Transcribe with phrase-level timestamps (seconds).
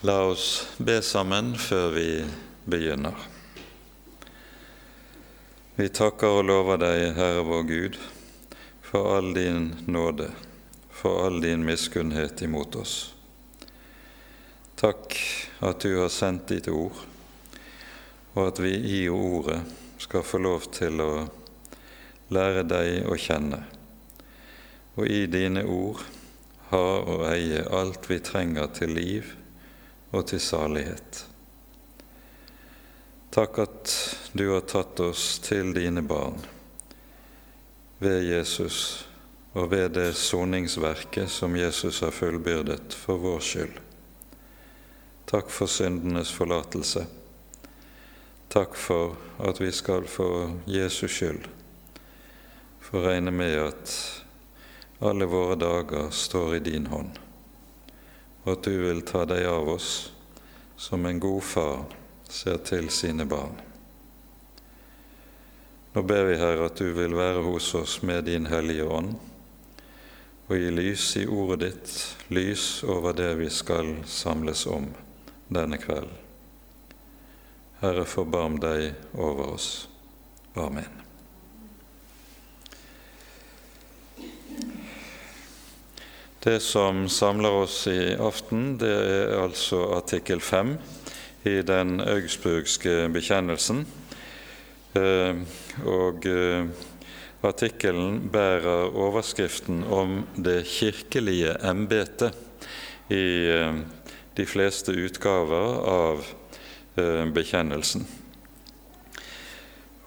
[0.00, 2.10] La oss be sammen før vi
[2.70, 3.16] begynner.
[5.74, 7.98] Vi takker og lover deg, Herre vår Gud,
[8.86, 10.28] for all din nåde,
[10.94, 12.92] for all din miskunnhet imot oss.
[14.78, 15.16] Takk
[15.66, 17.02] at du har sendt ditt ord,
[18.36, 19.58] og at vi i ordet
[19.98, 21.10] skal få lov til å
[22.38, 23.64] lære deg å kjenne,
[24.94, 26.06] og i dine ord
[26.70, 29.34] ha og eie alt vi trenger til liv
[30.10, 31.24] og til salighet.
[33.34, 33.92] Takk at
[34.32, 36.40] du har tatt oss til dine barn
[37.98, 39.04] ved Jesus
[39.52, 43.76] og ved det soningsverket som Jesus har fullbyrdet for vår skyld.
[45.28, 47.04] Takk for syndenes forlatelse.
[48.48, 51.44] Takk for at vi skal for Jesus skyld
[52.80, 53.94] få regne med at
[55.04, 57.27] alle våre dager står i din hånd
[58.48, 60.08] og at du vil ta deg av oss
[60.80, 61.80] som en god far
[62.28, 63.58] ser til sine barn.
[65.92, 69.16] Nå ber vi, Herre, at du vil være hos oss med din Hellige Ånd,
[70.48, 71.92] og gi lys i ordet ditt,
[72.32, 74.88] lys over det vi skal samles om
[75.52, 76.24] denne kvelden.
[77.82, 79.68] Herre, forbarm deg over oss.
[80.56, 80.97] Amen.
[86.48, 90.70] Det som samler oss i aften, det er altså artikkel 5
[91.44, 93.82] i den augsburgske bekjennelsen.
[94.96, 95.42] Eh,
[95.84, 96.70] og eh,
[97.44, 102.32] artikkelen bærer overskriften om det kirkelige embetet
[103.12, 103.84] i eh,
[104.40, 106.28] de fleste utgaver av
[107.36, 108.08] bekjennelsen.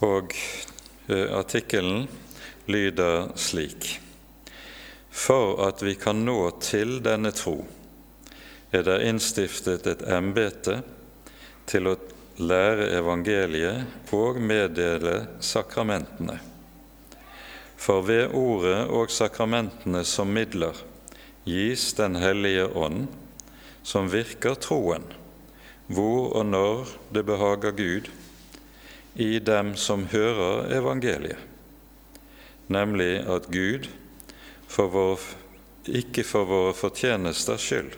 [0.10, 0.34] Og
[1.38, 2.08] artikkelen
[2.66, 4.00] lyder slik
[5.12, 7.60] for at vi kan nå til denne tro,
[8.72, 10.80] er det innstiftet et embete
[11.68, 11.98] til å
[12.40, 16.40] lære evangeliet og meddele sakramentene.
[17.82, 20.78] For ved ordet og sakramentene som midler
[21.44, 23.08] gis Den hellige ånd,
[23.84, 25.08] som virker troen,
[25.90, 28.12] hvor og når det behager Gud,
[29.16, 31.42] i dem som hører evangeliet,
[32.72, 33.90] nemlig at Gud
[34.72, 35.26] for vår,
[35.92, 37.98] ikke for våre fortjenesters skyld,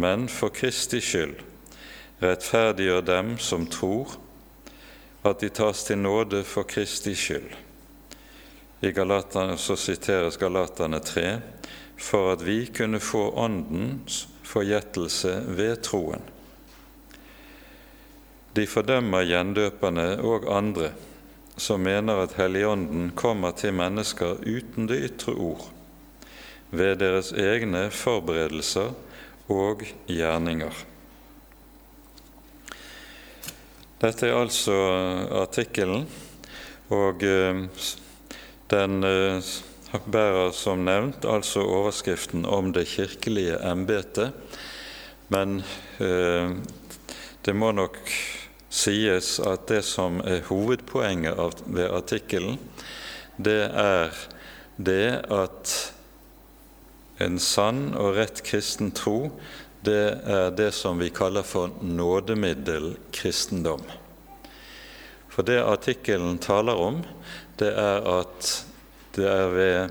[0.00, 1.36] men for Kristi skyld,
[2.22, 4.16] rettferdiggjør dem som tror,
[5.26, 7.50] at de tas til nåde for Kristi skyld.
[8.80, 11.26] I Galaterne så siteres Galaterne 3
[11.96, 16.22] for at vi kunne få Åndens forgjettelse ved troen.
[18.56, 20.92] De fordømmer gjendøperne og andre
[21.56, 25.64] som mener at Helligånden kommer til mennesker uten det ytre ord,
[26.70, 28.92] ved deres egne forberedelser
[29.52, 30.84] og gjerninger.
[34.02, 34.74] Dette er altså
[35.40, 36.04] artikkelen,
[36.92, 37.62] og eh,
[38.70, 39.54] den eh,
[40.12, 44.36] bærer som nevnt altså overskriften om det kirkelige embetet,
[45.32, 45.62] men
[46.02, 46.52] eh,
[47.46, 47.96] det må nok
[48.76, 52.58] sies at det som er hovedpoenget ved artikkelen,
[53.36, 54.12] det er
[54.76, 55.92] det at
[57.24, 59.30] en sann og rett kristen tro,
[59.86, 63.82] det er det som vi kaller for nådemiddelkristendom.
[65.32, 67.04] For det artikkelen taler om,
[67.60, 68.66] det er at
[69.16, 69.90] det er ved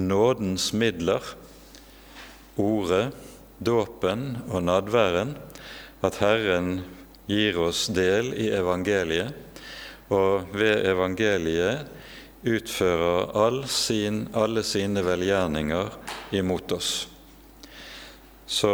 [0.00, 1.24] nådens midler,
[2.60, 3.12] ordet,
[3.60, 5.36] dåpen og nadværen,
[6.04, 6.80] at Herren
[7.30, 9.34] gir oss del i evangeliet,
[10.10, 11.86] og ved evangeliet
[12.42, 15.92] utfører all sin, alle sine velgjerninger
[16.40, 16.92] imot oss.
[18.50, 18.72] Så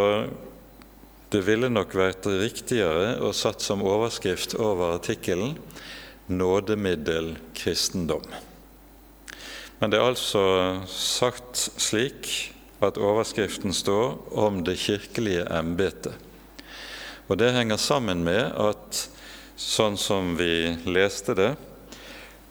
[1.28, 5.56] det ville nok vært riktigere å satt som overskrift over artikkelen
[6.26, 8.26] 'Nådemiddel kristendom'.
[9.78, 16.14] Men det er altså sagt slik at overskriften står om det kirkelige embetet.
[17.26, 19.06] Og det henger sammen med at
[19.58, 21.54] sånn som vi leste det,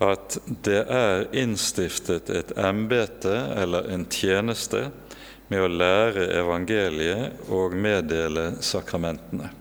[0.03, 0.35] at
[0.65, 4.89] det er innstiftet et embete eller en tjeneste
[5.47, 9.53] med å lære evangeliet og meddele sakramentene.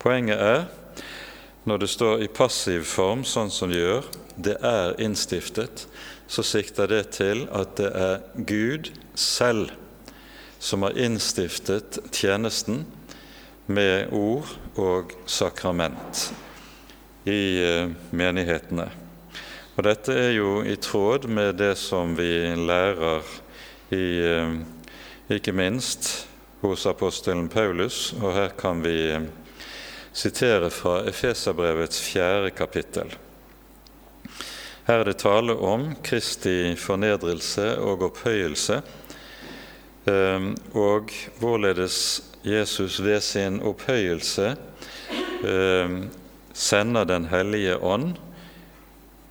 [0.00, 0.64] Poenget er,
[1.68, 5.86] når det står i passiv form, sånn som det gjør, det er innstiftet,
[6.28, 9.72] så sikter det til at det er Gud selv
[10.64, 12.84] som har innstiftet tjenesten
[13.66, 14.48] med ord
[14.80, 16.28] og sakrament
[17.24, 18.88] i eh, menighetene.
[19.74, 22.28] Og dette er jo i tråd med det som vi
[22.58, 23.24] lærer
[23.94, 24.52] i, eh,
[25.32, 26.26] ikke minst
[26.60, 29.24] hos apostelen Paulus, og her kan vi eh,
[30.12, 33.16] sitere fra Efeserbrevets fjerde kapittel.
[34.84, 38.82] Her er det tale om Kristi fornedrelse og opphøyelse,
[40.76, 41.96] og hvorledes
[42.44, 44.56] Jesus ved sin opphøyelse
[45.44, 45.96] eh,
[46.52, 48.14] sender Den hellige ånd.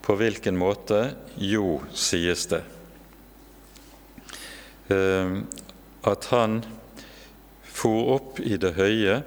[0.01, 1.15] På hvilken måte?
[1.37, 2.63] Jo, sies det.
[6.03, 6.57] At han
[7.63, 9.21] for opp i det høye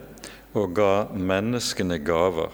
[0.57, 2.53] og ga menneskene gaver.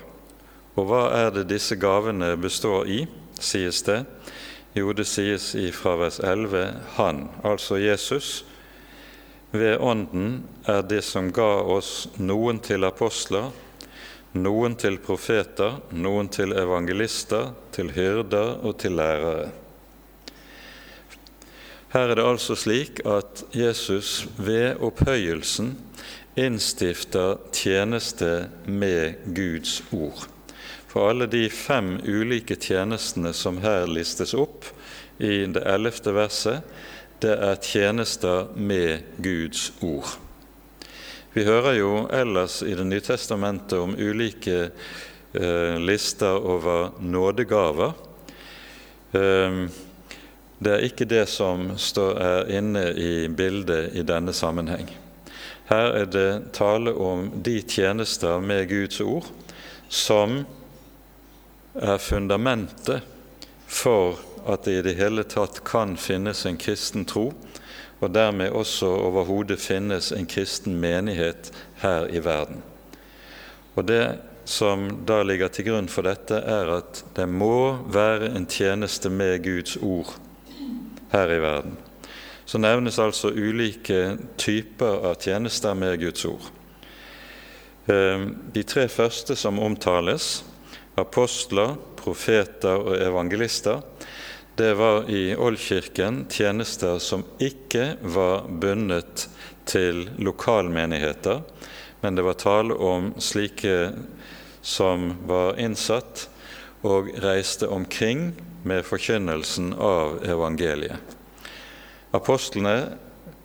[0.79, 3.02] Og hva er det disse gavene består i,
[3.43, 4.05] sies det?
[4.73, 6.62] Jo, det sies i fra vers 11
[6.96, 8.44] Han, altså Jesus,
[9.52, 13.50] ved Ånden er det som ga oss noen til apostler,
[14.32, 19.50] noen til profeter, noen til evangelister, til hyrder og til lærere.
[21.93, 25.75] Her er det altså slik at Jesus ved opphøyelsen
[26.40, 30.25] innstifter tjeneste med Guds ord.
[30.88, 34.64] For alle de fem ulike tjenestene som her listes opp
[35.20, 36.64] i det ellevte verset,
[37.22, 40.16] det er tjenester med Guds ord.
[41.32, 44.70] Vi hører jo ellers i Det nye testamentet om ulike
[45.32, 47.92] eh, lister over nådegaver.
[49.12, 49.62] Eh,
[50.62, 54.90] det er ikke det som står, er inne i bildet i denne sammenheng.
[55.70, 59.30] Her er det tale om de tjenester med Guds ord
[59.88, 60.42] som
[61.74, 63.00] er fundamentet
[63.66, 67.30] for at det i det hele tatt kan finnes en kristen tro,
[68.02, 71.52] og dermed også overhodet finnes en kristen menighet
[71.82, 72.62] her i verden.
[73.76, 78.46] Og Det som da ligger til grunn for dette, er at det må være en
[78.46, 80.16] tjeneste med Guds ord
[81.12, 81.76] her i verden
[82.52, 86.50] så nevnes altså ulike typer av tjenester med Guds ord.
[87.88, 90.42] Ehm, de tre første som omtales,
[91.00, 93.80] apostler, profeter og evangelister,
[94.56, 99.28] det var i Oldkirken tjenester som ikke var bundet
[99.64, 101.40] til lokalmenigheter,
[102.00, 103.93] men det var tale om slike
[104.60, 106.26] som var innsatt
[106.84, 108.32] og reiste omkring
[108.69, 111.00] med forkynnelsen av evangeliet.
[112.12, 112.98] Apostlene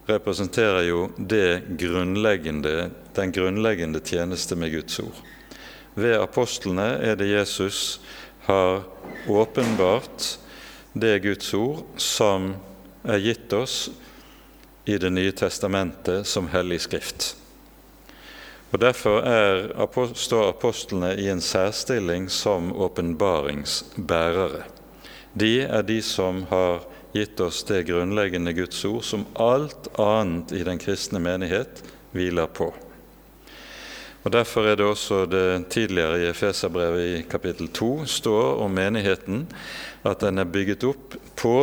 [0.08, 5.24] representerer jo grunnleggende, den grunnleggende tjeneste med Guds ord.
[5.96, 8.02] Ved apostlene er det Jesus
[8.50, 8.84] har
[9.28, 10.36] åpenbart
[11.00, 12.54] det Guds ord som
[13.04, 13.90] er gitt oss
[14.88, 17.36] i Det nye testamentet som hellig skrift.
[18.72, 19.68] Og Derfor er,
[20.16, 24.64] står apostlene i en særstilling som åpenbaringsbærere.
[25.34, 26.84] De er de som har
[27.14, 31.84] gitt oss det grunnleggende Guds ord som alt annet i den kristne menighet
[32.16, 32.72] hviler på.
[34.28, 39.46] Og Derfor er det også det tidligere i Efeserbrevet i kapittel 2 står om menigheten
[40.04, 41.54] at den er bygget opp på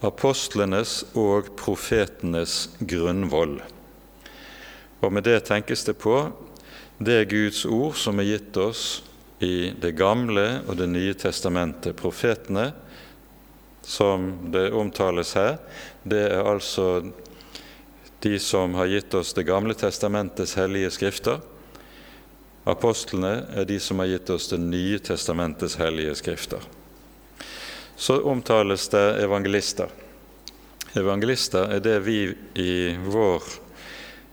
[0.00, 3.58] apostlenes og profetenes grunnvoll.
[5.04, 6.16] Og med det tenkes det på
[6.96, 9.02] det Guds ord som er gitt oss
[9.44, 12.00] i Det gamle og Det nye testamentet.
[12.00, 12.70] Profetene
[13.82, 15.58] som det omtales her,
[16.02, 17.02] det er altså
[18.24, 21.44] de som har gitt oss Det gamle testamentets hellige skrifter.
[22.64, 26.62] Apostlene er de som har gitt oss Det nye testamentets hellige skrifter.
[27.96, 29.92] Så omtales det evangelister.
[30.96, 32.18] Evangelister er det vi
[32.54, 33.44] i vår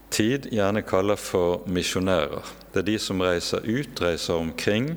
[0.09, 2.47] tid gjerne kaller for misjonærer.
[2.71, 4.95] Det er de som reiser ut, reiser omkring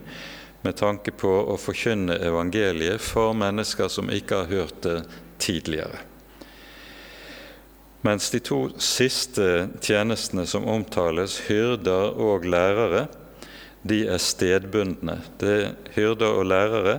[0.65, 4.99] med tanke på å forkynne evangeliet for mennesker som ikke har hørt det
[5.43, 6.01] tidligere.
[8.05, 13.07] Mens de to siste tjenestene som omtales, hyrder og lærere,
[13.85, 15.21] de er stedbundne.
[15.39, 16.99] Det, er hyrder og lærere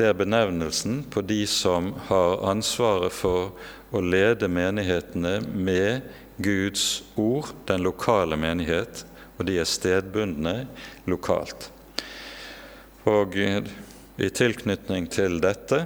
[0.00, 3.50] det er benevnelsen på de som har ansvaret for
[3.92, 6.06] å lede menighetene med
[6.40, 9.02] Guds ord, den lokale menighet,
[9.36, 10.54] og de er stedbundne
[11.04, 11.68] lokalt.
[13.04, 15.82] Og i tilknytning til dette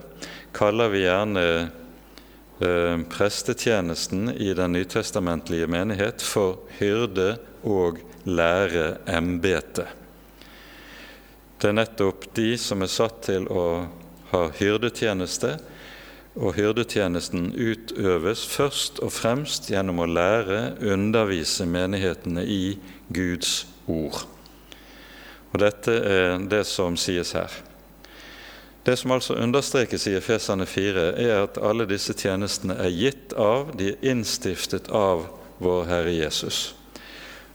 [0.54, 7.98] kaller vi gjerne eh, prestetjenesten i den nytestamentlige menighet for hyrde- og
[8.30, 9.90] læreembete.
[11.60, 13.64] Det er nettopp de som er satt til å
[14.32, 15.56] ha hyrdetjeneste,
[16.34, 22.74] og hyrdetjenesten utøves først og fremst gjennom å lære, undervise menighetene i
[23.14, 24.24] Guds ord.
[25.54, 27.52] Og Dette er det som sies her.
[28.84, 33.70] Det som altså understrekes i Efesane 4, er at alle disse tjenestene er gitt av,
[33.78, 35.28] de er innstiftet av
[35.62, 36.74] vår Herre Jesus.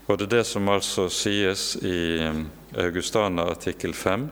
[0.07, 2.31] Og det er det som altså sies i
[2.77, 4.29] Augustana artikkel 5.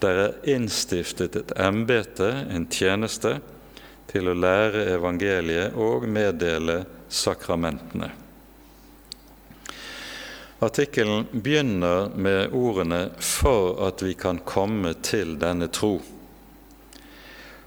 [0.00, 3.38] Der er innstiftet et embete, en tjeneste,
[4.08, 8.10] til å lære evangeliet og meddele sakramentene.
[10.64, 16.02] Artikkelen begynner med ordene 'for at vi kan komme til denne tro'.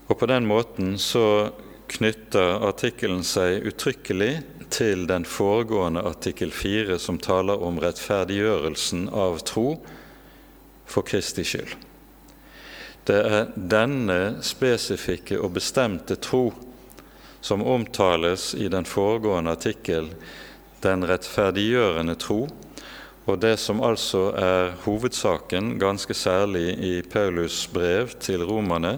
[0.08, 1.52] Og På den måten så
[1.88, 9.78] knytter artikkelen seg uttrykkelig til den foregående artikkel 4, som taler om rettferdiggjørelsen av tro
[10.88, 11.76] for Kristi skyld.
[13.08, 16.50] Det er denne spesifikke og bestemte tro
[17.42, 20.10] som omtales i den foregående artikkel,
[20.84, 22.42] den rettferdiggjørende tro,
[23.28, 28.98] og det som altså er hovedsaken, ganske særlig i Paulus brev til romerne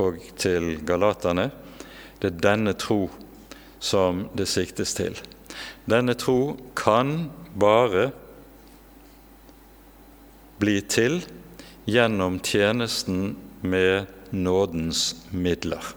[0.00, 1.50] og til galaterne,
[2.20, 3.06] det er denne tro
[3.80, 5.18] som det siktes til.
[5.88, 8.10] Denne tro kan bare
[10.60, 11.20] bli til
[11.86, 15.94] gjennom tjenesten med nådens midler.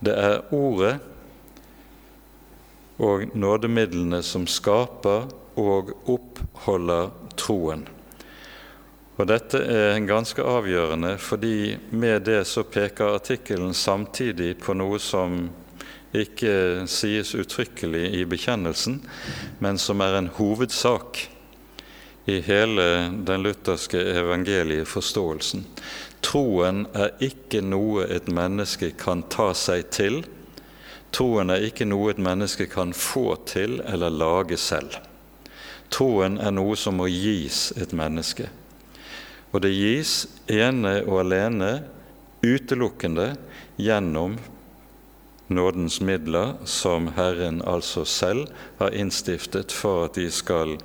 [0.00, 0.96] Det er Ordet
[3.00, 5.28] og nådemidlene som skaper
[5.60, 7.10] og oppholder
[7.40, 7.86] troen.
[9.20, 15.42] Og Dette er ganske avgjørende, fordi med det så peker artikkelen samtidig på noe som
[16.16, 18.96] ikke sies uttrykkelig i bekjennelsen,
[19.60, 21.20] men som er en hovedsak
[22.24, 22.84] i hele
[23.26, 25.64] den lutherske evangelieforståelsen.
[26.20, 30.20] Troen er ikke noe et menneske kan ta seg til.
[31.16, 34.98] Troen er ikke noe et menneske kan få til eller lage selv.
[35.90, 38.50] Troen er noe som må gis et menneske.
[39.50, 41.72] Og det gis ene og alene
[42.44, 43.32] utelukkende
[43.80, 44.36] gjennom
[45.50, 48.46] nådens midler, som Herren altså selv
[48.78, 50.76] har innstiftet for at de skal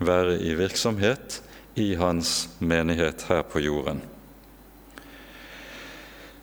[0.00, 1.42] være i virksomhet
[1.78, 4.00] i Hans menighet her på jorden.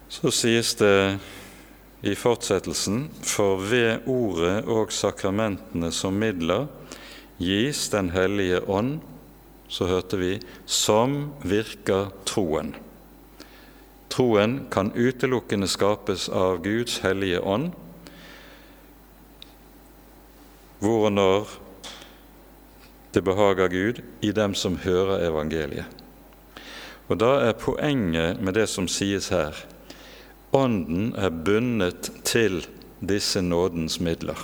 [0.10, 1.20] Så sies det
[2.06, 6.68] i fortsettelsen for ved ordet og sakramentene som midler
[7.38, 9.00] gis Den hellige ånd,
[9.70, 12.72] så hørte vi, som virker troen.
[14.10, 17.74] Troen kan utelukkende skapes av Guds hellige ånd,
[20.80, 21.58] hvor og når
[23.18, 25.90] det behager Gud i dem som hører evangeliet.
[27.08, 29.58] Og Da er poenget med det som sies her,
[30.54, 32.62] Ånden er bundet til
[33.02, 34.38] disse nådens midler.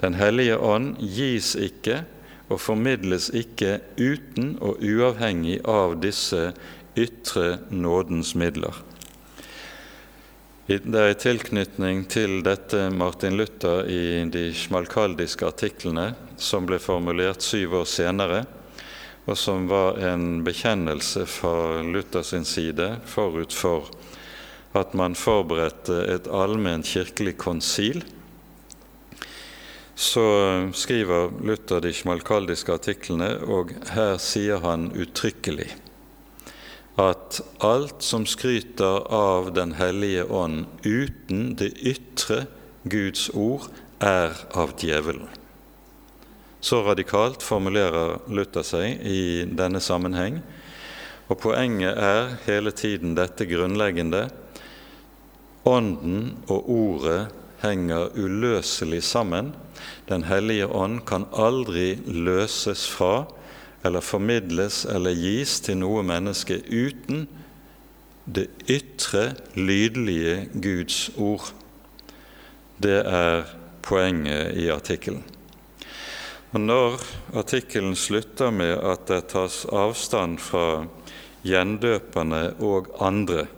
[0.00, 2.02] Den hellige ånd gis ikke
[2.48, 6.52] og formidles ikke uten og uavhengig av disse
[6.96, 8.82] ytre nådens midler.
[10.64, 17.44] Det er i tilknytning til dette Martin Luther i de smalkaldiske artiklene, som ble formulert
[17.44, 18.38] syv år senere,
[19.28, 23.92] og som var en bekjennelse fra Luthers side forut for
[24.72, 28.00] at man forberedte et allment kirkelig konsil,
[29.92, 30.26] så
[30.72, 35.74] skriver Luther de smalkaldiske artiklene, og her sier han uttrykkelig
[37.00, 42.46] at alt som skryter av Den hellige ånd uten det ytre
[42.84, 43.66] Guds ord,
[43.98, 45.28] er av djevelen.
[46.60, 50.42] Så radikalt formulerer Luther seg i denne sammenheng.
[51.28, 54.26] Og poenget er hele tiden dette grunnleggende
[55.64, 57.20] Ånden og Ordet
[57.62, 59.54] henger uløselig sammen.
[60.08, 63.24] Den hellige ånd kan aldri løses fra
[63.84, 67.26] eller formidles eller gis til noe menneske uten
[68.24, 71.50] det ytre, lydlige Guds ord.
[72.80, 73.44] Det er
[73.84, 75.22] poenget i artikkelen.
[76.54, 77.00] Og Når
[77.34, 80.86] artikkelen slutter med at det tas avstand fra
[81.44, 83.48] gjendøperne og andre,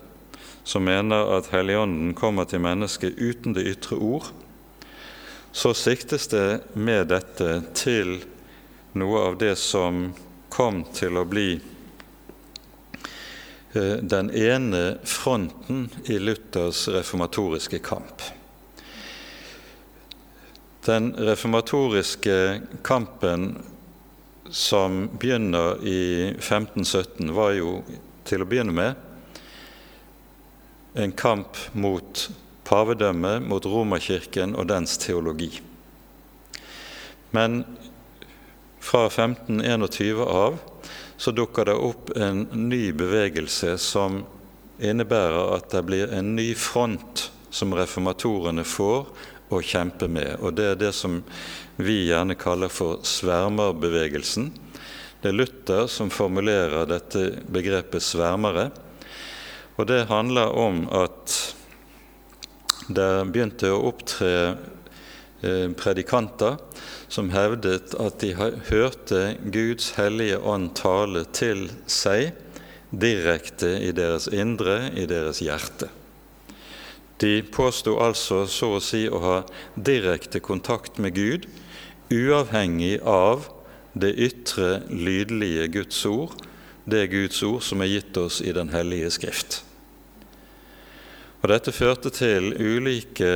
[0.65, 4.33] som mener at Helligånden kommer til mennesket uten det ytre ord,
[5.53, 8.19] så siktes det med dette til
[8.97, 10.15] noe av det som
[10.49, 11.61] kom til å bli
[13.75, 18.23] eh, den ene fronten i Luthers reformatoriske kamp.
[20.87, 23.57] Den reformatoriske kampen
[24.51, 27.81] som begynner i 1517, var jo
[28.27, 28.95] til å begynne med
[30.97, 32.29] en kamp mot
[32.67, 35.51] pavedømmet, mot Romerkirken og dens teologi.
[37.37, 37.65] Men
[38.87, 40.59] fra 1521 av
[41.17, 44.21] så dukker det opp en ny bevegelse som
[44.79, 49.09] innebærer at det blir en ny front som reformatorene får
[49.49, 50.37] å kjempe med.
[50.39, 51.23] Og det er det som
[51.77, 54.51] vi gjerne kaller for svermerbevegelsen.
[55.23, 58.69] Det er Luther som formulerer dette begrepet svermere.
[59.77, 61.35] Og det handler om at
[62.87, 64.31] det begynte å opptre
[65.43, 66.61] eh, predikanter
[67.09, 68.33] som hevdet at de
[68.71, 69.21] hørte
[69.53, 72.33] Guds hellige ånd tale til seg
[72.91, 75.89] direkte i deres indre, i deres hjerte.
[77.23, 79.37] De påsto altså så å si å ha
[79.75, 81.47] direkte kontakt med Gud,
[82.13, 83.49] uavhengig av
[83.97, 86.35] det ytre, lydlige Guds ord,
[86.85, 89.63] det Guds ord som er gitt oss i Den hellige Skrift.
[91.43, 93.33] Og Dette førte til ulike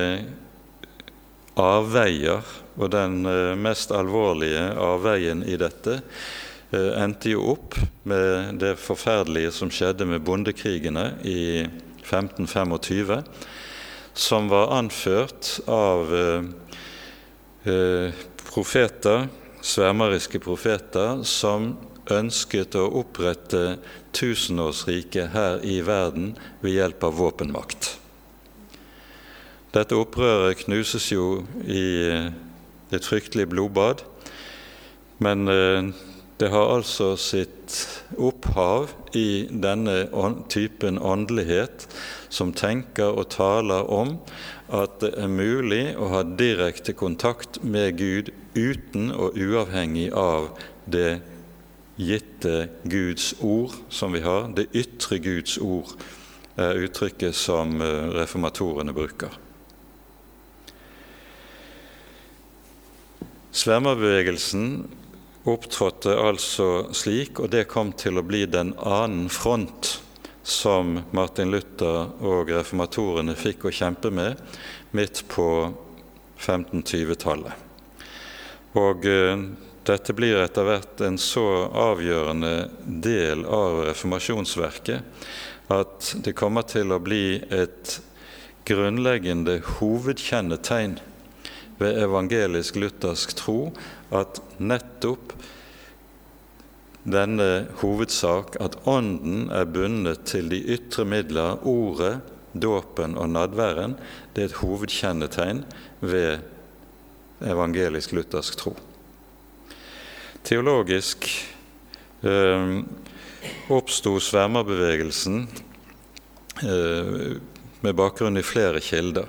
[1.58, 2.44] avveier,
[2.80, 7.76] og den eh, mest alvorlige avveien i dette eh, endte jo opp
[8.08, 11.66] med det forferdelige som skjedde med bondekrigene i
[12.00, 13.20] 1525,
[14.16, 18.10] som var anført av eh,
[18.48, 19.28] profeter,
[19.60, 21.74] svermeriske profeter, som
[22.10, 23.76] ønsket å opprette
[24.16, 26.32] tusenårsriket her i verden
[26.64, 27.92] ved hjelp av våpenmakt.
[29.70, 31.84] Dette opprøret knuses jo i
[32.90, 34.04] eh, et fryktelig blodbad,
[35.18, 35.90] men eh,
[36.40, 37.74] det har altså sitt
[38.16, 40.06] opphav i denne
[40.48, 41.84] typen åndelighet
[42.32, 44.14] som tenker og taler om
[44.72, 50.48] at det er mulig å ha direkte kontakt med Gud uten og uavhengig av
[50.88, 51.20] det
[52.00, 54.48] gitte Guds ord som vi har.
[54.56, 55.92] Det ytre Guds ord
[56.56, 59.36] er uttrykket som eh, reformatorene bruker.
[63.50, 64.88] Svermerbevegelsen
[65.50, 69.96] opptrådte altså slik, og det kom til å bli den annen front
[70.46, 74.38] som Martin Luther og reformatorene fikk å kjempe med
[74.96, 75.48] midt på
[76.40, 77.52] 1520-tallet.
[78.78, 79.42] Og eh,
[79.86, 82.70] dette blir etter hvert en så avgjørende
[83.02, 87.98] del av reformasjonsverket at det kommer til å bli et
[88.68, 90.98] grunnleggende hovedkjennetegn
[91.80, 93.70] ved evangelisk-luthersk tro
[94.12, 95.32] at nettopp
[97.08, 102.20] denne hovedsak, at Ånden er bundet til de ytre midler, ordet,
[102.52, 103.96] dåpen og nadværen,
[104.34, 105.64] det er et hovedkjennetegn
[106.00, 106.42] ved
[107.40, 108.74] evangelisk-luthersk tro.
[110.44, 111.28] Teologisk
[112.26, 112.80] eh,
[113.72, 115.44] oppsto svermerbevegelsen
[116.64, 117.36] eh,
[117.80, 119.28] med bakgrunn i flere kilder.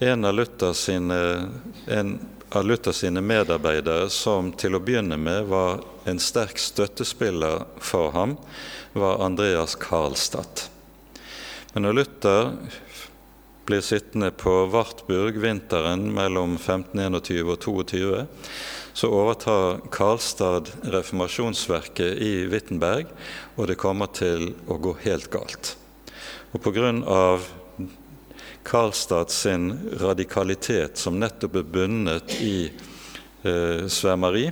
[0.00, 1.48] En av Luther sine,
[2.62, 8.36] Luther sine medarbeidere som til å begynne med var en sterk støttespiller for ham,
[8.94, 10.68] var Andreas Karlstad.
[11.72, 12.54] Men når Luther
[13.66, 18.24] blir sittende på Wartburg vinteren mellom 1521 og 22,
[18.94, 23.10] så overtar Karlstad reformasjonsverket i Wittenberg,
[23.58, 25.74] og det kommer til å gå helt galt.
[26.54, 27.50] Og på grunn av
[28.68, 32.66] Karlstad sin radikalitet, som nettopp er bundet i
[33.42, 34.50] eh, svermeri,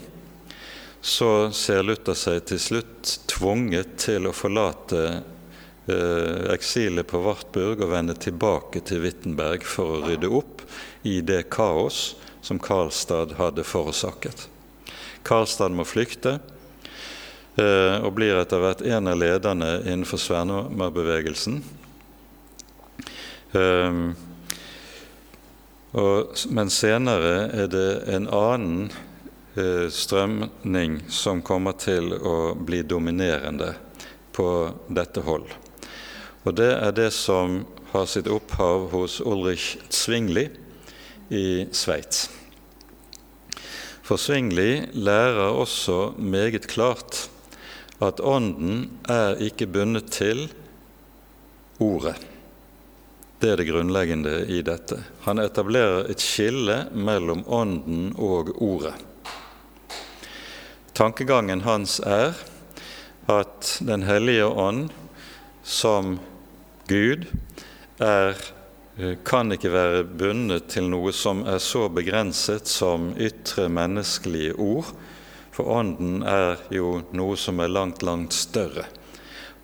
[1.04, 7.92] så ser Luther seg til slutt tvunget til å forlate eh, eksilet på Wartburg og
[7.92, 10.64] vende tilbake til Wittenberg for å rydde opp
[11.04, 14.48] i det kaos som Karlstad hadde forårsaket.
[15.28, 16.38] Karlstad må flykte
[17.60, 21.60] eh, og blir etter hvert en av lederne innenfor Svernerbevegelsen.
[25.96, 28.90] Og, men senere er det en annen
[29.56, 33.72] uh, strømning som kommer til å bli dominerende
[34.36, 34.48] på
[34.92, 35.46] dette hold.
[36.44, 37.62] Og det er det som
[37.94, 40.48] har sitt opphav hos Ulrich Zwingli
[41.32, 42.26] i Sveits.
[44.06, 47.24] For Zwingli lærer også meget klart
[48.04, 50.46] at Ånden er ikke bundet til
[51.82, 52.35] Ordet.
[53.38, 54.96] Det er det grunnleggende i dette.
[55.26, 58.94] Han etablerer et skille mellom Ånden og Ordet.
[60.96, 62.32] Tankegangen hans er
[63.28, 64.88] at Den hellige ånd
[65.62, 66.16] som
[66.88, 67.26] Gud
[68.00, 68.40] er,
[68.96, 74.94] eh, kan ikke være bundet til noe som er så begrenset som ytre menneskelige ord,
[75.52, 78.86] for Ånden er jo noe som er langt, langt større.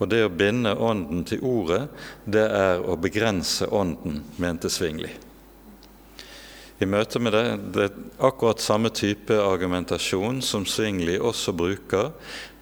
[0.03, 1.85] Og det å binde Ånden til Ordet,
[2.27, 5.13] det er å begrense Ånden, mente Svingli.
[6.83, 7.93] I møte med det, det er
[8.27, 12.11] akkurat samme type argumentasjon som Svingli også bruker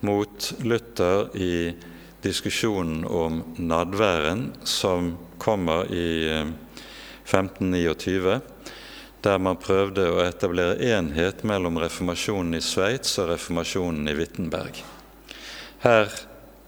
[0.05, 1.73] mot Luther i
[2.21, 6.29] diskusjonen om nadværen som kommer i
[7.25, 8.41] 1529, eh,
[9.25, 14.85] der man prøvde å etablere enhet mellom reformasjonen i Sveits og reformasjonen i Wittenberg.
[15.81, 16.13] Her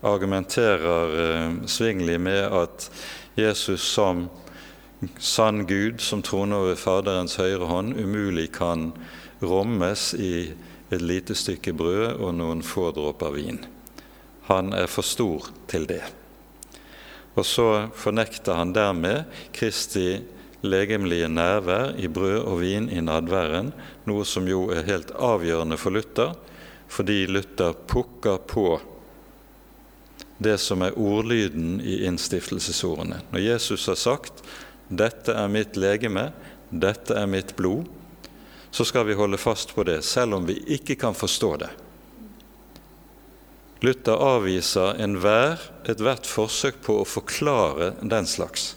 [0.03, 2.89] argumenterer eh, Svingli med at
[3.39, 4.29] Jesus som
[5.19, 8.91] sann Gud, som troner over Faderens høyre hånd, umulig kan
[9.43, 10.53] rommes i
[10.93, 13.63] et lite stykke brød og noen få dråper vin.
[14.51, 16.03] Han er for stor til det.
[17.33, 19.25] Og så fornekter han dermed
[19.57, 20.21] Kristi
[20.63, 23.73] legemlige nærvær i brød og vin i nadværen,
[24.07, 26.35] noe som jo er helt avgjørende for Luther,
[26.93, 28.67] fordi Luther pukker på
[30.43, 33.21] det som er ordlyden i innstiftelsesordene.
[33.31, 34.43] Når Jesus har sagt
[34.89, 36.33] 'Dette er mitt legeme,
[36.71, 37.89] dette er mitt blod',
[38.71, 41.71] så skal vi holde fast på det, selv om vi ikke kan forstå det.
[43.83, 45.59] Luther avviser enhver
[45.91, 48.77] ethvert forsøk på å forklare den slags.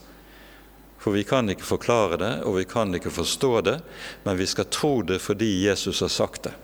[0.98, 3.76] For vi kan ikke forklare det, og vi kan ikke forstå det,
[4.24, 6.56] men vi skal tro det fordi Jesus har sagt det.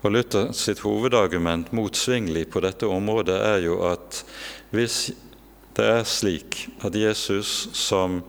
[0.00, 4.22] Og Luther sitt hovedargument mot Svingli på dette området er jo at
[4.72, 5.10] hvis
[5.76, 8.22] det er slik at Jesus som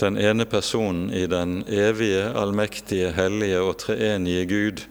[0.00, 4.82] den ene personen i den evige, allmektige, hellige og treenige Gud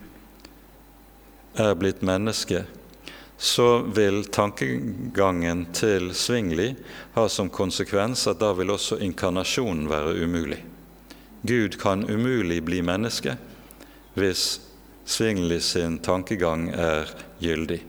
[1.59, 2.63] er blitt menneske,
[3.37, 6.69] så vil tankegangen til Svingli
[7.17, 10.61] ha som konsekvens at da vil også inkarnasjonen være umulig.
[11.43, 13.35] Gud kan umulig bli menneske
[14.15, 14.61] hvis
[15.05, 17.81] Svingli sin tankegang er gyldig.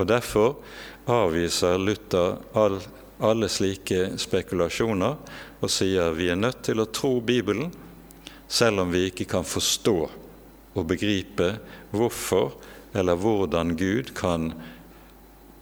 [0.00, 0.56] Og Derfor
[1.10, 2.78] avviser Luther all,
[3.20, 5.16] alle slike spekulasjoner
[5.60, 7.70] og sier vi er nødt til å tro Bibelen,
[8.48, 9.96] selv om vi ikke kan forstå
[10.74, 11.52] og begripe
[11.92, 12.54] hvorfor
[12.96, 14.50] eller hvordan Gud kan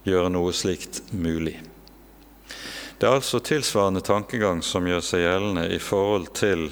[0.07, 1.59] gjøre noe slikt mulig.
[2.99, 6.65] Det er altså tilsvarende tankegang som gjør seg gjeldende i forhold til,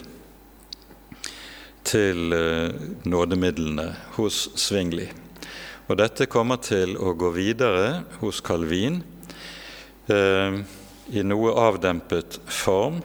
[1.88, 2.73] til eh,
[3.08, 5.08] nådemidlene hos Svingli.
[5.88, 9.00] Og dette kommer til å gå videre hos Calvin
[10.12, 10.58] eh,
[11.15, 13.00] i noe avdempet form,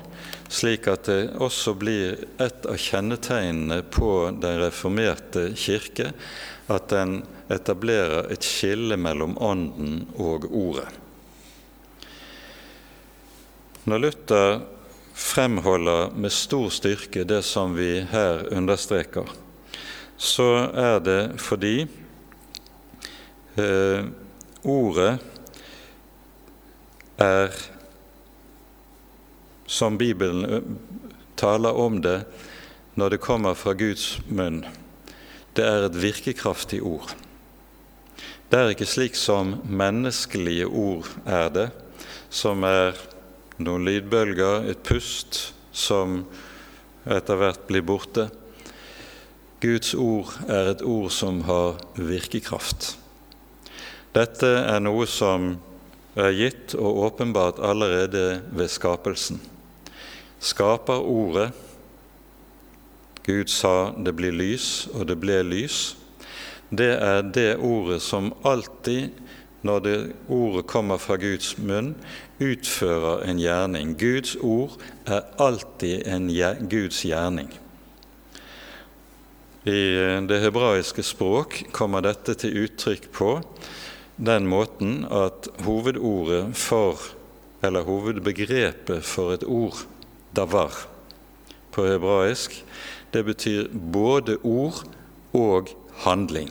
[0.53, 4.11] slik at det også blir et av kjennetegnene på
[4.43, 6.11] den reformerte kirke
[6.73, 7.21] at den
[7.53, 10.91] etablerer et skille mellom Ånden og Ordet.
[13.87, 14.61] Når Luther
[15.15, 19.29] fremholder med stor styrke det som vi her understreker,
[20.17, 21.87] så er det fordi
[23.59, 24.05] eh,
[24.63, 25.19] ordet
[27.21, 27.51] er,
[29.67, 30.63] som Bibelen eh,
[31.37, 32.23] taler om det
[32.95, 34.63] når det kommer fra Guds munn,
[35.57, 37.15] det er et virkekraftig ord.
[38.53, 41.69] Det er ikke slik som menneskelige ord er det,
[42.29, 42.97] som er
[43.65, 46.23] noen lydbølger, et pust, som
[47.09, 48.29] etter hvert blir borte.
[49.63, 52.97] Guds ord er et ord som har virkekraft.
[54.13, 55.55] Dette er noe som
[56.19, 59.41] er gitt og åpenbart allerede ved skapelsen.
[60.43, 61.53] Skaper ordet
[63.23, 65.97] Gud sa 'det blir lys', og det ble lys.
[66.71, 69.11] Det er det ordet som alltid,
[69.63, 71.95] når det ordet kommer fra Guds munn,
[72.43, 73.95] utfører en gjerning.
[73.99, 76.29] Guds ord er alltid en
[76.71, 77.53] Guds gjerning.
[79.63, 79.83] I
[80.27, 83.37] det hebraiske språk kommer dette til uttrykk på
[84.19, 86.99] den måten at hovedordet for,
[87.63, 89.85] eller hovedbegrepet for et ord,
[90.37, 90.75] davar,
[91.73, 92.59] på hebraisk,
[93.15, 94.83] det betyr både ord
[95.33, 95.71] og
[96.05, 96.51] handling.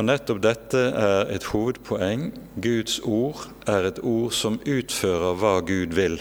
[0.00, 2.30] Og Nettopp dette er et hovedpoeng.
[2.56, 6.16] Guds ord er et ord som utfører hva Gud vil.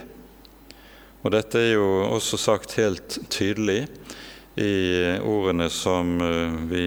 [1.24, 3.86] Og Dette er jo også sagt helt tydelig
[4.60, 4.74] i
[5.24, 6.84] ordene som eh, vi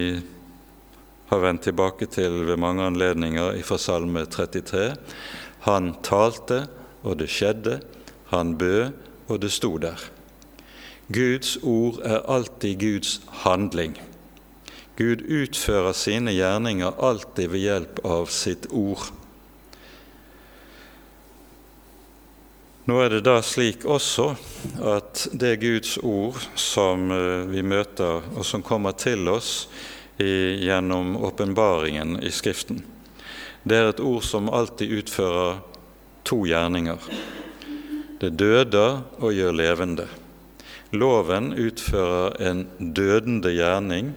[1.31, 4.93] har vendt tilbake til ved mange anledninger fra Salme 33.
[5.65, 6.67] Han talte,
[7.01, 7.79] og det skjedde.
[8.29, 8.93] Han bød,
[9.33, 9.97] og det sto der.
[11.09, 13.97] Guds ord er alltid Guds handling.
[14.97, 19.07] Gud utfører sine gjerninger alltid ved hjelp av sitt ord.
[22.83, 24.33] Nå er det da slik også
[24.83, 29.69] at det Guds ord som eh, vi møter, og som kommer til oss
[30.19, 32.83] i, gjennom åpenbaringen i Skriften,
[33.63, 35.61] det er et ord som alltid utfører
[36.27, 36.99] to gjerninger.
[38.19, 40.09] Det døder og gjør levende.
[40.91, 44.11] Loven utfører en dødende gjerning.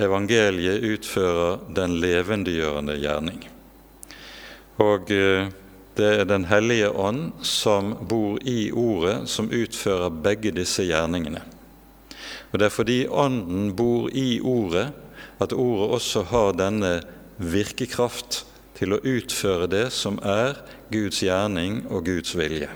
[0.00, 3.42] Evangeliet utfører den levendegjørende gjerning.
[4.80, 5.50] Og eh,
[5.98, 11.42] det er Den hellige ånd som bor i Ordet, som utfører begge disse gjerningene.
[12.52, 14.90] Og Det er fordi Ånden bor i Ordet,
[15.40, 17.00] at Ordet også har denne
[17.36, 18.44] virkekraft
[18.78, 20.56] til å utføre det som er
[20.92, 22.70] Guds gjerning og Guds vilje.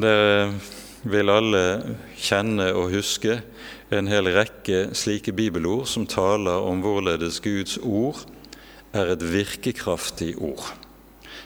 [0.00, 0.52] Dere
[1.02, 1.64] vil alle
[2.20, 3.40] kjenne og huske
[3.90, 8.26] en hel rekke slike bibelord som taler om hvorledes Guds ord
[8.92, 10.66] er et virkekraftig ord.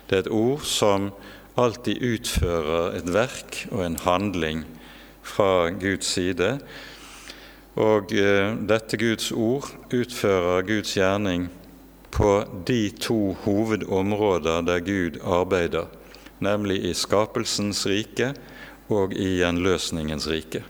[0.09, 1.13] Det er et ord som
[1.61, 4.65] alltid utfører et verk og en handling
[5.25, 6.57] fra Guds side.
[7.81, 11.49] Og eh, dette Guds ord utfører Guds gjerning
[12.15, 12.33] på
[12.67, 15.89] de to hovedområder der Gud arbeider,
[16.39, 18.35] nemlig i skapelsens rike
[18.93, 20.65] og i gjenløsningens rike.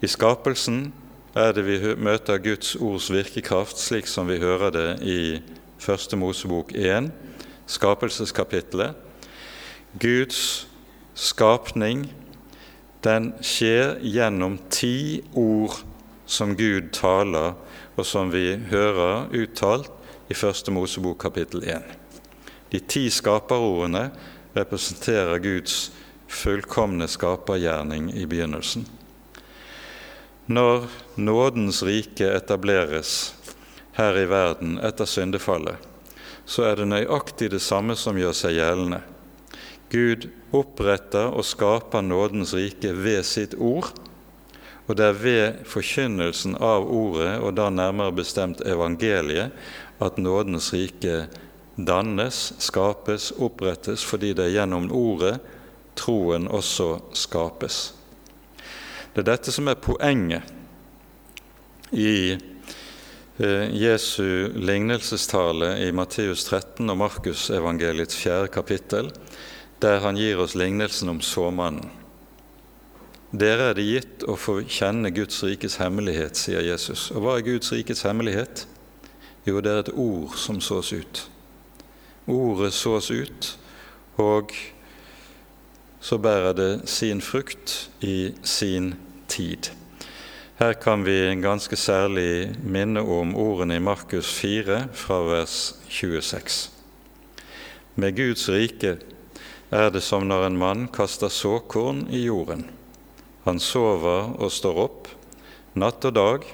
[0.00, 0.92] I skapelsen
[1.34, 5.20] er det vi møter Guds ords virkekraft, slik som vi hører det i
[5.80, 7.10] Første Mosebok 1,
[7.70, 8.96] skapelseskapitlet.
[10.00, 10.66] Guds
[11.14, 12.10] skapning
[13.04, 15.80] den skjer gjennom ti ord
[16.30, 17.56] som Gud taler,
[17.96, 19.90] og som vi hører uttalt
[20.30, 21.96] i Første Mosebok kapittel 1.
[22.70, 24.10] De ti skaperordene
[24.56, 25.90] representerer Guds
[26.30, 28.86] fullkomne skapergjerning i begynnelsen.
[30.46, 33.34] Når nådens rike etableres
[33.98, 35.76] her i verden etter syndefallet,
[36.46, 39.02] så er det nøyaktig det samme som gjør seg gjeldende.
[39.90, 43.90] Gud oppretter og skaper nådens rike ved sitt ord,
[44.86, 49.54] og det er ved forkynnelsen av ordet, og da nærmere bestemt evangeliet,
[50.02, 51.24] at nådens rike
[51.76, 55.36] dannes, skapes, opprettes, fordi det er gjennom ordet
[56.00, 57.80] troen også skapes.
[59.12, 60.46] Det er dette som er poenget
[61.90, 69.10] i eh, Jesu lignelsestale i Matteus 13 og Markusevangeliets fjerde kapittel,
[69.82, 71.90] der han gir oss lignelsen om såmannen.
[73.30, 77.10] Dere er det gitt å få kjenne Guds rikes hemmelighet, sier Jesus.
[77.14, 78.64] Og hva er Guds rikes hemmelighet?
[79.46, 81.20] Jo, det er et ord som sås ut.
[82.30, 83.52] Ordet sås ut,
[84.18, 84.50] og
[86.00, 88.94] så bærer det sin frukt i sin
[89.28, 89.70] tid.
[90.60, 96.70] Her kan vi ganske særlig minne om ordene i Markus 4 fra vers 26.
[97.94, 98.98] Med Guds rike
[99.70, 102.66] er det som når en mann kaster såkorn i jorden.
[103.44, 105.08] Han sover og står opp,
[105.74, 106.44] natt og dag,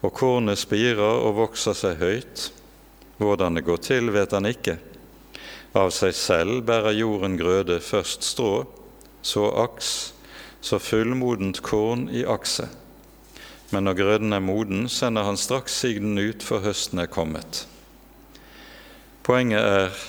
[0.00, 2.50] og kornet spirer og vokser seg høyt.
[3.20, 4.76] Hvordan det går til, vet han ikke.
[5.74, 8.64] Av seg selv bærer jorden grøde først strå,
[9.22, 10.12] så aks,
[10.60, 12.72] så fullmodent korn i akset.
[13.70, 17.66] Men når grøden er moden, sender han straks sigden ut, for høsten er kommet.
[19.22, 20.00] Poenget er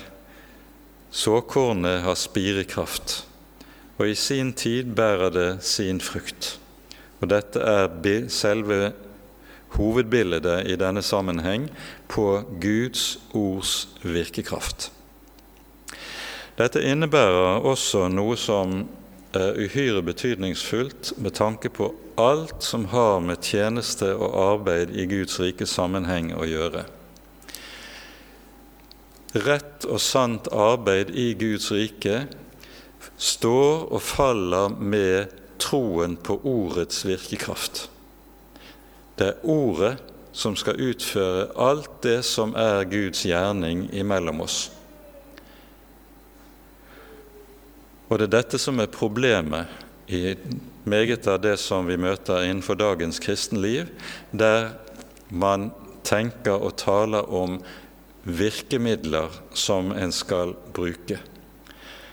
[1.12, 3.26] Såkornet har spirekraft,
[4.00, 6.56] og i sin tid bærer det sin frukt.
[7.20, 8.94] Og Dette er selve
[9.76, 11.68] hovedbildet i denne sammenheng
[12.08, 14.90] på Guds ords virkekraft.
[16.62, 18.84] Dette innebærer også noe som
[19.34, 21.88] er uhyre betydningsfullt med tanke på
[22.22, 26.84] alt som har med tjeneste og arbeid i Guds rike sammenheng å gjøre.
[29.48, 32.26] Rett og sant arbeid i Guds rike
[33.18, 37.88] står og faller med troen på ordets virkekraft.
[39.18, 39.96] Det er ordet
[40.36, 44.68] som skal utføre alt det som er Guds gjerning imellom oss.
[48.12, 49.72] Og det er dette som er problemet
[50.12, 50.36] i
[50.84, 53.88] meget av det som vi møter innenfor dagens kristenliv,
[54.36, 54.74] der
[55.32, 55.70] man
[56.04, 57.62] tenker og taler om
[58.28, 61.22] virkemidler som en skal bruke.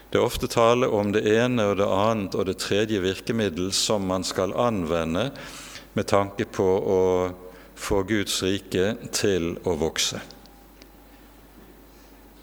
[0.08, 4.06] Det er ofte tale om det ene og det annet og det tredje virkemiddel som
[4.06, 5.32] man skal anvende
[5.98, 7.02] med tanke på å
[7.74, 10.22] få Guds rike til å vokse.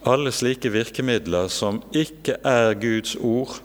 [0.06, 3.56] Alle slike virkemidler som ikke er Guds ord,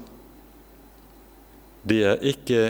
[1.85, 2.63] de er ikke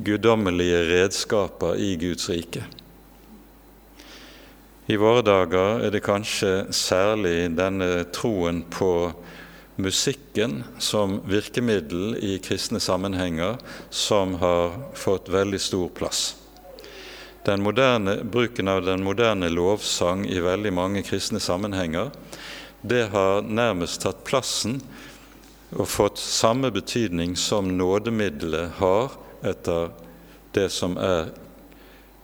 [0.00, 2.62] guddommelige redskaper i Guds rike.
[4.88, 9.12] I våre dager er det kanskje særlig denne troen på
[9.76, 13.60] musikken som virkemiddel i kristne sammenhenger
[13.92, 16.22] som har fått veldig stor plass.
[17.44, 22.12] Den moderne, bruken av den moderne lovsang i veldig mange kristne sammenhenger
[22.82, 24.80] det har nærmest tatt plassen
[25.72, 29.14] og fått samme betydning som nådemiddelet har
[29.46, 29.92] etter
[30.52, 31.30] det som er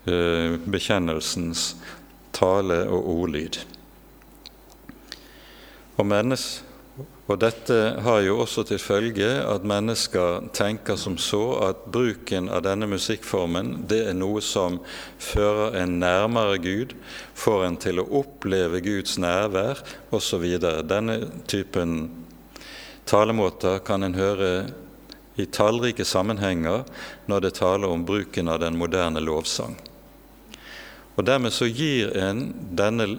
[0.09, 1.71] uh, bekjennelsens
[2.37, 3.61] tale og ordlyd.
[5.99, 6.68] Og, menneske,
[7.29, 12.63] og dette har jo også til følge at mennesker tenker som så at bruken av
[12.65, 14.79] denne musikkformen det er noe som
[15.21, 16.97] fører en nærmere Gud,
[17.37, 20.47] får en til å oppleve Guds nærvær osv.
[20.89, 21.19] Denne
[21.51, 21.99] typen
[23.09, 24.53] talemåter kan en høre
[25.37, 26.89] i tallrike sammenhenger
[27.29, 29.77] når det taler om bruken av den moderne lovsang.
[31.19, 33.19] Og Dermed så gir en denne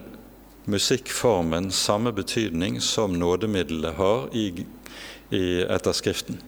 [0.69, 4.65] musikkformen samme betydning som nådemiddelet har i,
[5.29, 6.39] i etter Skriften.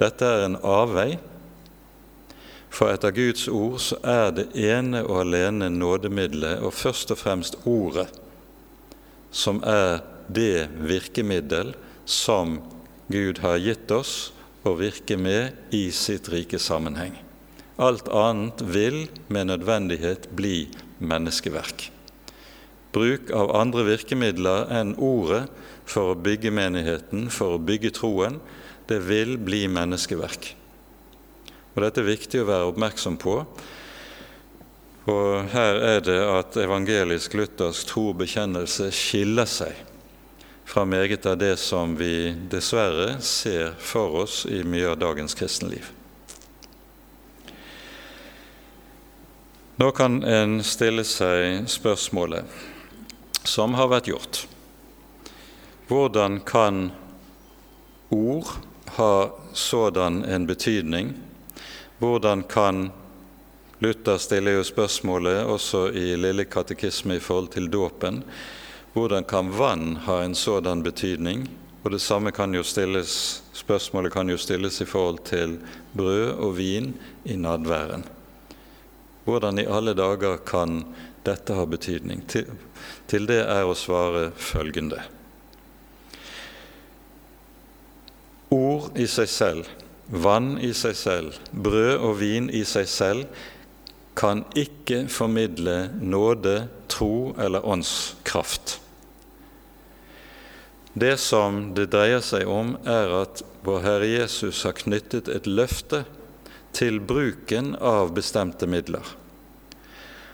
[0.00, 1.18] Dette er en avvei,
[2.72, 7.58] for etter Guds ord så er det ene og alene nådemiddelet, og først og fremst
[7.68, 8.08] Ordet,
[9.30, 10.00] som er
[10.32, 11.74] det virkemiddel
[12.08, 12.58] som
[13.12, 14.32] Gud har gitt oss
[14.64, 17.14] å virke med i sitt rike sammenheng.
[17.82, 20.68] Alt annet vil med nødvendighet bli
[21.00, 21.90] menneskeverk.
[22.92, 25.46] Bruk av andre virkemidler enn ordet
[25.88, 28.40] for å bygge menigheten, for å bygge troen,
[28.90, 30.52] det vil bli menneskeverk.
[31.72, 33.38] Og Dette er viktig å være oppmerksom på.
[35.08, 39.88] Og Her er det at evangelisk-luthersk tro og bekjennelse skiller seg
[40.68, 45.90] fra meget av det som vi dessverre ser for oss i mye av dagens kristenliv.
[49.80, 52.71] Nå kan en stille seg spørsmålet
[53.44, 54.46] som har vært gjort.
[55.88, 56.90] Hvordan kan
[58.10, 58.48] ord
[58.96, 61.14] ha sådan en betydning?
[61.98, 62.90] Hvordan kan
[63.82, 68.20] Luther stiller jo spørsmålet også i Lille katekisme i forhold til dåpen.
[68.94, 71.48] Hvordan kan vann ha en sådan betydning?
[71.82, 75.58] Og det samme kan jo stilles, Spørsmålet kan jo stilles i forhold til
[75.96, 78.04] brød og vin i nadværen.
[79.24, 80.84] Hvordan i alle dager kan
[81.26, 82.24] dette har betydning?
[82.28, 82.50] Til,
[83.10, 85.00] til det er å svare følgende.
[88.52, 89.70] Ord i seg selv,
[90.12, 93.42] vann i seg selv, brød og vin i seg selv
[94.18, 98.78] kan ikke formidle nåde, tro eller åndskraft.
[100.92, 106.02] Det som det dreier seg om, er at vår Herre Jesus har knyttet et løfte
[106.76, 109.06] til bruken av bestemte midler.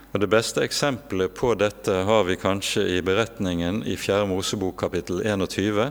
[0.08, 4.24] Og Det beste eksempelet på dette har vi kanskje i beretningen i 4.
[4.30, 5.90] Mosebok kapittel 21,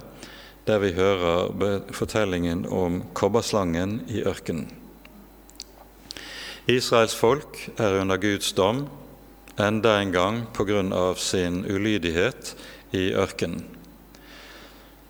[0.65, 1.53] der vi hører
[1.93, 4.71] fortellingen om kobberslangen i ørkenen.
[6.67, 8.87] Israels folk er under Guds dom
[9.55, 10.41] enda en gang
[10.91, 12.55] av sin ulydighet
[12.91, 13.63] i ørkenen.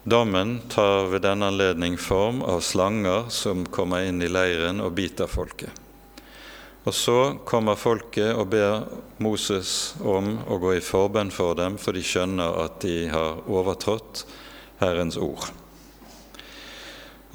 [0.03, 5.27] Dommen tar ved denne anledning form av slanger som kommer inn i leiren og biter
[5.27, 5.87] folket.
[6.88, 8.86] Og så kommer folket og ber
[9.19, 14.23] Moses om å gå i forbønn for dem, for de skjønner at de har overtrådt
[14.80, 15.50] Herrens ord.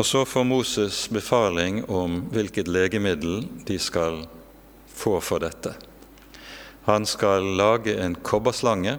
[0.00, 4.22] Og så får Moses befaling om hvilket legemiddel de skal
[4.88, 5.74] få for dette.
[6.88, 8.96] Han skal lage en kobberslange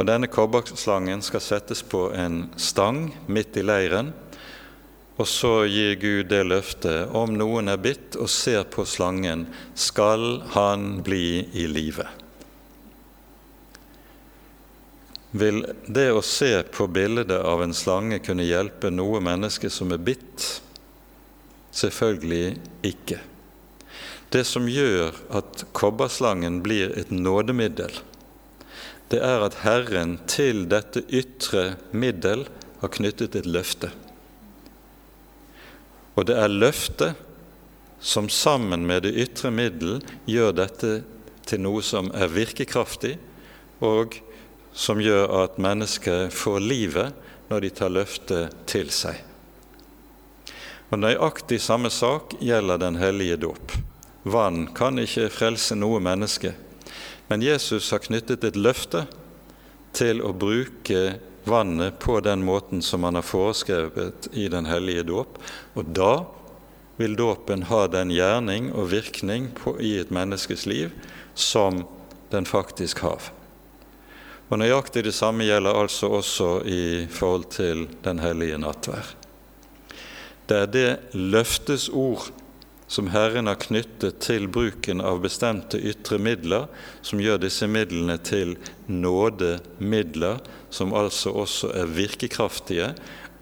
[0.00, 4.14] og Denne kobberslangen skal settes på en stang midt i leiren.
[5.20, 9.44] Og så gir Gud det løftet om noen er bitt og ser på slangen,
[9.76, 12.06] skal han bli i live.
[15.36, 20.00] Vil det å se på bildet av en slange kunne hjelpe noe menneske som er
[20.02, 20.46] bitt?
[21.76, 22.56] Selvfølgelig
[22.88, 23.20] ikke.
[24.32, 27.92] Det som gjør at kobberslangen blir et nådemiddel,
[29.10, 32.46] det er at Herren til dette ytre middel
[32.80, 33.90] har knyttet et løfte.
[36.16, 37.18] Og det er løftet
[38.00, 40.92] som sammen med det ytre middel gjør dette
[41.46, 43.16] til noe som er virkekraftig,
[43.84, 44.16] og
[44.72, 49.18] som gjør at mennesket får livet når de tar løftet til seg.
[50.90, 53.74] Og Nøyaktig samme sak gjelder den hellige dåp.
[54.26, 56.54] Vann kan ikke frelse noe menneske,
[57.30, 59.04] men Jesus har knyttet et løfte
[59.96, 65.38] til å bruke vannet på den måten som han har foreskrevet i den hellige dåp.
[65.74, 66.24] Og da
[67.00, 70.92] vil dåpen ha den gjerning og virkning på, i et menneskes liv
[71.34, 71.84] som
[72.30, 73.30] den faktisk har.
[74.50, 79.14] Og Nøyaktig det samme gjelder altså også i forhold til Den hellige nattvær.
[80.50, 82.32] Det er det løftes ord
[82.90, 86.66] som Herren har knyttet til bruken av bestemte ytre midler,
[87.06, 88.56] som gjør disse midlene til
[88.90, 90.40] nådemidler,
[90.74, 92.90] som altså også er virkekraftige,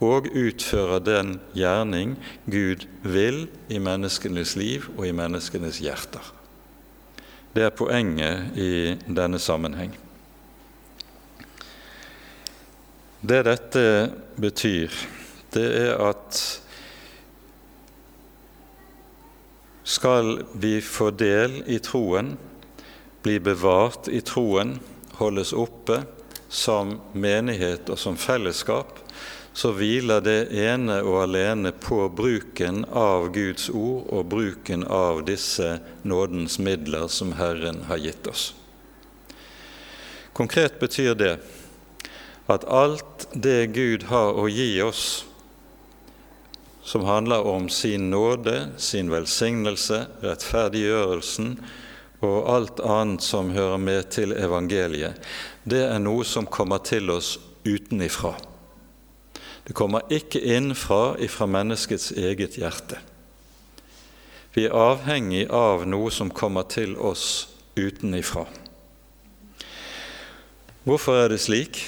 [0.05, 6.29] og utfører den gjerning Gud vil i menneskenes liv og i menneskenes hjerter.
[7.57, 8.71] Det er poenget i
[9.09, 9.97] denne sammenheng.
[13.19, 13.85] Det dette
[14.39, 14.93] betyr,
[15.57, 16.45] det er at
[19.89, 22.35] skal vi få del i troen,
[23.25, 24.75] bli bevart i troen,
[25.17, 26.03] holdes oppe
[26.49, 28.99] som menighet og som fellesskap,
[29.57, 35.79] så hviler det ene og alene på bruken av Guds ord og bruken av disse
[36.05, 38.53] nådens midler som Herren har gitt oss.
[40.37, 41.33] Konkret betyr det
[42.47, 45.25] at alt det Gud har å gi oss,
[46.89, 51.59] som handler om sin nåde, sin velsignelse, rettferdiggjørelsen
[52.25, 55.19] og alt annet som hører med til evangeliet,
[55.69, 57.35] det er noe som kommer til oss
[57.69, 58.33] utenifra.
[59.69, 63.03] Det kommer ikke innenfra ifra menneskets eget hjerte.
[64.57, 68.47] Vi er avhengig av noe som kommer til oss utenifra.
[70.89, 71.85] Hvorfor er det slik?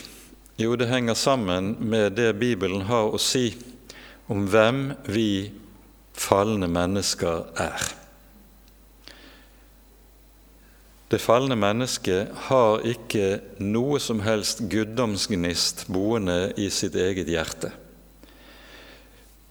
[0.60, 3.48] Jo, det henger sammen med det Bibelen har å si
[4.30, 5.50] om hvem vi
[6.14, 7.88] falne mennesker er.
[11.10, 17.72] Det falne mennesket har ikke noe som helst guddomsgnist boende i sitt eget hjerte.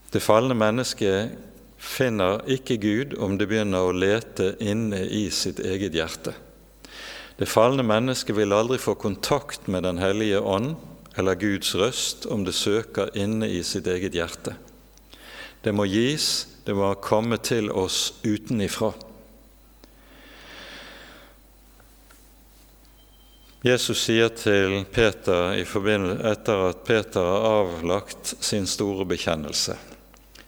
[0.09, 1.35] Det falne mennesket
[1.79, 6.31] finner ikke Gud om det begynner å lete inne i sitt eget hjerte.
[7.39, 10.75] Det falne mennesket vil aldri få kontakt med Den hellige ånd
[11.19, 14.55] eller Guds røst om det søker inne i sitt eget hjerte.
[15.61, 18.93] Det må gis, det må komme til oss utenifra.
[23.61, 29.75] Jesus sier til Peter etter at Peter har avlagt sin store bekjennelse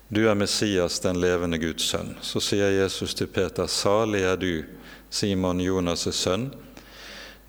[0.07, 2.15] Du er Messias, den levende Guds sønn.
[2.21, 4.63] Så sier Jesus til Peter, salig er du,
[5.09, 6.53] Simon Jonas' sønn.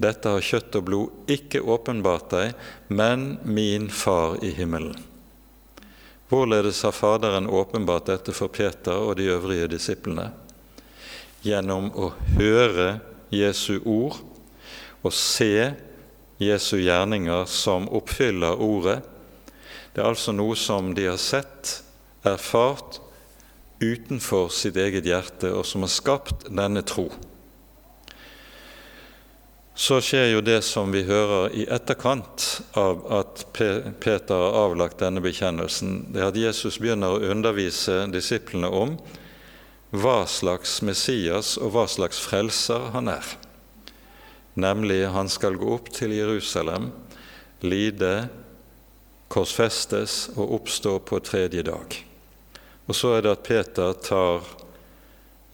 [0.02, 2.52] Dette har kjøtt og blod ikke åpenbart deg,
[2.88, 5.11] men min Far i himmelen.
[6.32, 10.30] Hvorledes har Faderen åpenbart dette for Peter og de øvrige disiplene?
[11.44, 12.06] Gjennom å
[12.38, 12.86] høre
[13.28, 14.16] Jesu ord
[15.04, 15.74] og se
[16.40, 19.02] Jesu gjerninger som oppfyller ordet.
[19.92, 21.82] Det er altså noe som de har sett,
[22.24, 23.02] erfart,
[23.84, 27.10] utenfor sitt eget hjerte, og som har skapt denne tro
[29.74, 35.22] så skjer jo det som vi hører i etterkant av at Peter har avlagt denne
[35.24, 36.12] bekjennelsen.
[36.12, 38.98] Det er at Jesus begynner å undervise disiplene om
[39.92, 43.24] hva slags Messias og hva slags frelser han er.
[44.60, 46.90] Nemlig han skal gå opp til Jerusalem,
[47.64, 48.28] lide,
[49.32, 51.96] korsfestes og oppstå på tredje dag.
[52.84, 54.44] Og så er det at Peter tar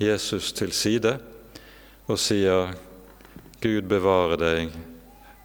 [0.03, 1.15] Jesus til side
[2.11, 2.75] og sier
[3.61, 4.77] Gud bevare deg,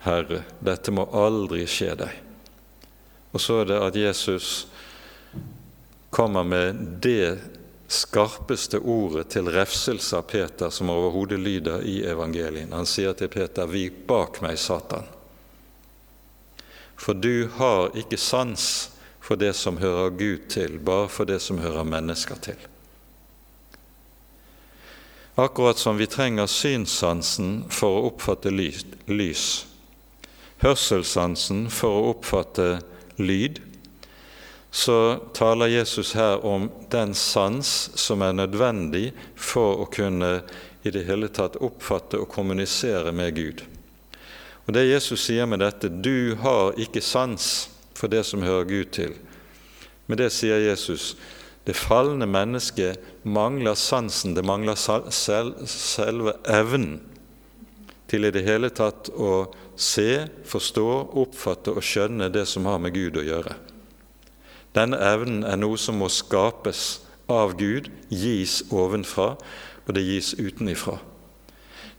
[0.04, 2.20] Herre, dette må aldri skje deg.
[3.34, 4.50] Og så er det at Jesus
[6.14, 7.40] kommer med det
[7.94, 12.74] skarpeste ordet til refselse av Peter som overhodet lyder i evangelien.
[12.74, 15.10] Han sier til Peter, 'Vik bak meg, Satan',
[16.96, 18.90] for du har ikke sans
[19.20, 22.60] for det som hører Gud til, bare for det som hører mennesker til.
[25.36, 29.48] Akkurat som vi trenger synssansen for å oppfatte lys,
[30.62, 32.68] hørselssansen for å oppfatte
[33.18, 33.58] lyd,
[34.70, 40.32] så taler Jesus her om den sans som er nødvendig for å kunne
[40.86, 43.66] i det hele tatt oppfatte og kommunisere med Gud.
[44.66, 48.86] Og Det Jesus sier med dette 'du har ikke sans for det som hører Gud
[48.92, 49.18] til',
[50.08, 51.16] med det sier Jesus
[51.64, 56.98] det falne mennesket mangler sansen, det mangler selve evnen
[58.12, 59.46] til i det hele tatt å
[59.80, 60.88] se, forstå,
[61.24, 63.56] oppfatte og skjønne det som har med Gud å gjøre.
[64.76, 69.34] Denne evnen er noe som må skapes av Gud, gis ovenfra,
[69.88, 71.00] og det gis utenifra.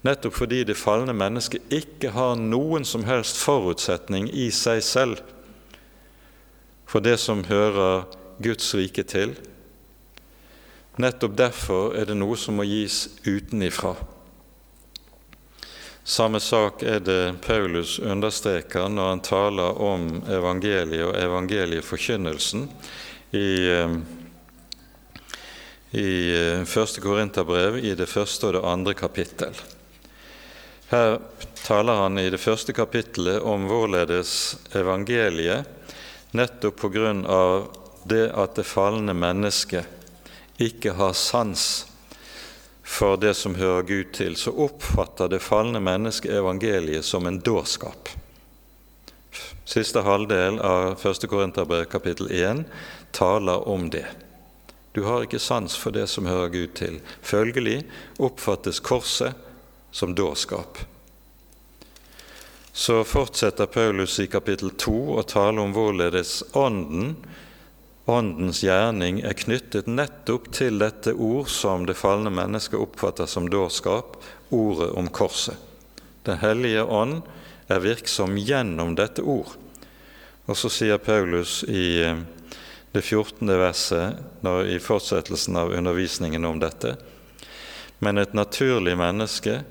[0.05, 5.23] Nettopp fordi det falne mennesket ikke har noen som helst forutsetning i seg selv
[6.85, 8.05] for det som hører
[8.45, 9.33] Guds rike til,
[10.97, 13.97] Nettopp derfor er det noe som må gis utenifra.
[16.05, 22.69] Samme sak er det Paulus understreker når han taler om evangeliet og evangelieforkynnelsen
[23.35, 23.97] i, eh,
[25.99, 29.57] i eh, første Korinterbrev i det første og det andre kapittel.
[30.93, 31.19] Her
[31.65, 34.37] taler han i det første kapittelet om hvorledes
[34.77, 35.67] evangeliet,
[36.37, 37.67] nettopp på grunn av
[38.07, 40.04] det at det falne mennesket
[40.63, 41.87] ikke har sans
[42.85, 48.09] for det som hører Gud til, så oppfatter det falne mennesket evangeliet som en dårskap.
[49.65, 51.27] siste halvdel av 1.
[51.29, 52.65] Korinterbrev kapittel 1
[53.13, 54.05] taler om det.
[54.93, 57.01] Du har ikke sans for det som hører Gud til.
[57.23, 57.83] Følgelig
[58.19, 59.33] oppfattes korset
[59.91, 60.79] som dårskap.
[62.73, 67.17] Så fortsetter Paulus i kapittel 2 å tale om hvorledes Ånden,
[68.05, 74.19] Åndens gjerning, er knyttet nettopp til dette ord som det falne mennesket oppfatter som dårskap,
[74.53, 75.57] ordet om korset.
[76.29, 77.23] Den hellige ånd
[77.73, 79.55] er virksom gjennom dette ord.
[80.45, 82.21] Og så sier Paulus i eh,
[82.93, 83.49] det 14.
[83.49, 86.95] verset i fortsettelsen av undervisningen om dette
[87.99, 89.63] Men et naturlig menneske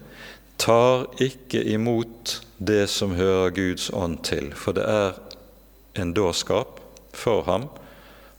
[0.58, 5.20] tar ikke imot det som hører Guds ånd til, for det er
[6.02, 6.80] en dårskap
[7.14, 7.70] for ham.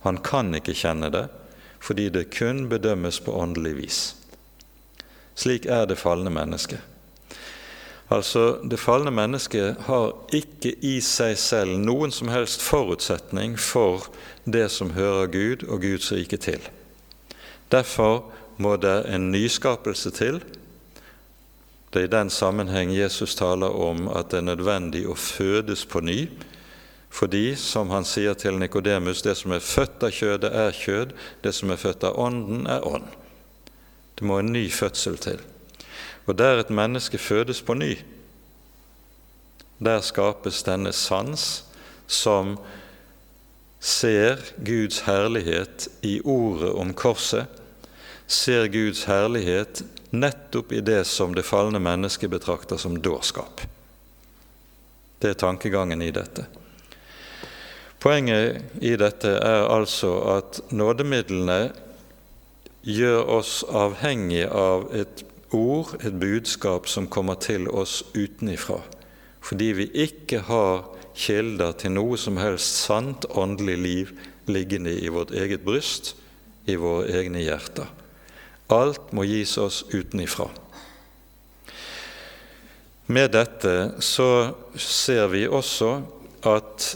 [0.04, 1.26] Han kan ikke kjenne det,
[1.80, 4.00] fordi det kun bedømmes på åndelig vis.
[5.34, 6.80] Slik er det falne mennesket.
[8.10, 14.06] Altså, Det falne mennesket har ikke i seg selv noen som helst forutsetning for
[14.44, 16.60] det som hører Gud og Guds rike til.
[17.72, 18.24] Derfor
[18.58, 20.42] må det en nyskapelse til.
[21.92, 26.00] Det er i den sammenheng Jesus taler om at det er nødvendig å fødes på
[26.00, 26.28] ny.
[27.14, 31.12] Fordi, som han sier til Nikodemus, det som er født av kjødet, er kjød,
[31.44, 33.06] det som er født av ånden, er ånd.
[34.18, 35.38] Det må en ny fødsel til.
[36.26, 37.92] Og der et menneske fødes på ny,
[39.78, 41.64] der skapes denne sans
[42.06, 42.56] som
[43.84, 47.46] ser Guds herlighet i ordet om korset,
[48.26, 53.62] ser Guds herlighet nettopp i det som det falne mennesket betrakter som dårskap.
[55.20, 56.46] Det er tankegangen i dette.
[58.04, 61.70] Poenget i dette er altså at nådemidlene
[62.84, 65.22] gjør oss avhengig av et
[65.56, 68.82] ord, et budskap som kommer til oss utenifra,
[69.40, 70.84] fordi vi ikke har
[71.16, 74.12] kilder til noe som helst sant åndelig liv
[74.52, 76.12] liggende i vårt eget bryst,
[76.68, 77.88] i våre egne hjerter.
[78.68, 80.50] Alt må gis oss utenifra.
[83.08, 83.74] Med dette
[84.04, 84.28] så
[84.76, 85.94] ser vi også
[86.44, 86.90] at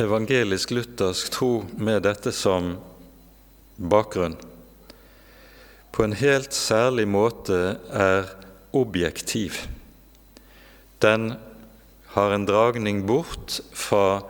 [0.00, 2.74] evangelisk-luthersk tro med dette som
[3.76, 4.34] bakgrunn
[5.94, 8.26] på en helt særlig måte er
[8.74, 9.60] objektiv.
[10.98, 11.36] Den
[12.16, 14.24] har en dragning bort fra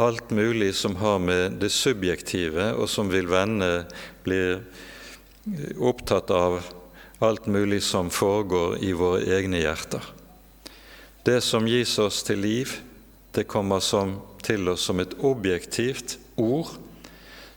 [0.00, 3.84] alt mulig som har med det subjektive, og som vil vende,
[4.24, 4.62] blir
[5.76, 6.62] opptatt av
[7.20, 10.06] alt mulig som foregår i våre egne hjerter.
[11.28, 12.72] Det som gis oss til liv,
[13.32, 16.72] det kommer som, til oss som et objektivt ord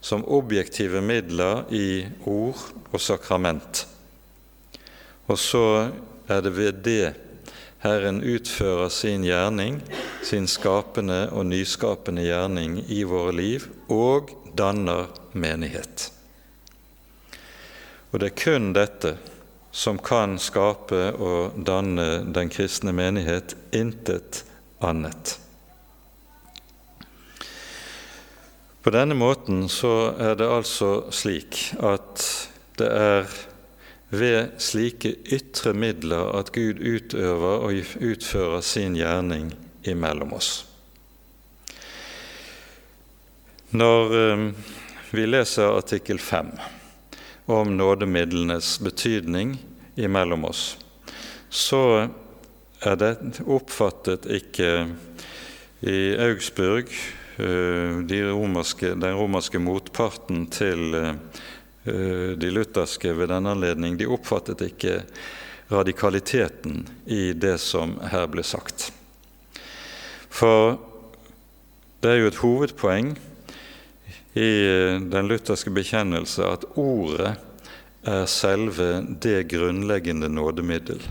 [0.05, 2.59] som objektive midler i ord
[2.93, 3.87] og sakrament.
[5.25, 5.89] Og så
[6.29, 7.13] er det ved det
[7.81, 9.79] Herren utfører sin gjerning,
[10.21, 16.11] sin skapende og nyskapende gjerning i våre liv, og danner menighet.
[18.13, 19.15] Og det er kun dette
[19.73, 24.43] som kan skape og danne den kristne menighet, intet
[24.85, 25.39] annet.
[28.85, 32.21] På denne måten så er det altså slik at
[32.77, 33.31] det er
[34.13, 39.49] ved slike ytre midler at Gud utøver og utfører sin gjerning
[39.89, 40.51] imellom oss.
[43.73, 44.45] Når eh,
[45.17, 46.53] vi leser artikkel 5
[47.57, 49.57] om nådemidlenes betydning
[49.97, 50.77] imellom oss,
[51.49, 51.83] så
[52.85, 53.13] er det
[53.49, 54.73] oppfattet ikke
[55.81, 56.93] i Augsburg
[57.37, 65.01] de romerske, den romerske motparten til eh, de lutherske ved denne anledning, de oppfattet ikke
[65.71, 68.89] radikaliteten i det som her ble sagt.
[70.29, 70.77] For
[72.03, 73.11] det er jo et hovedpoeng
[74.35, 77.35] i eh, den lutherske bekjennelse at ordet
[78.05, 81.01] er selve det grunnleggende nådemiddel.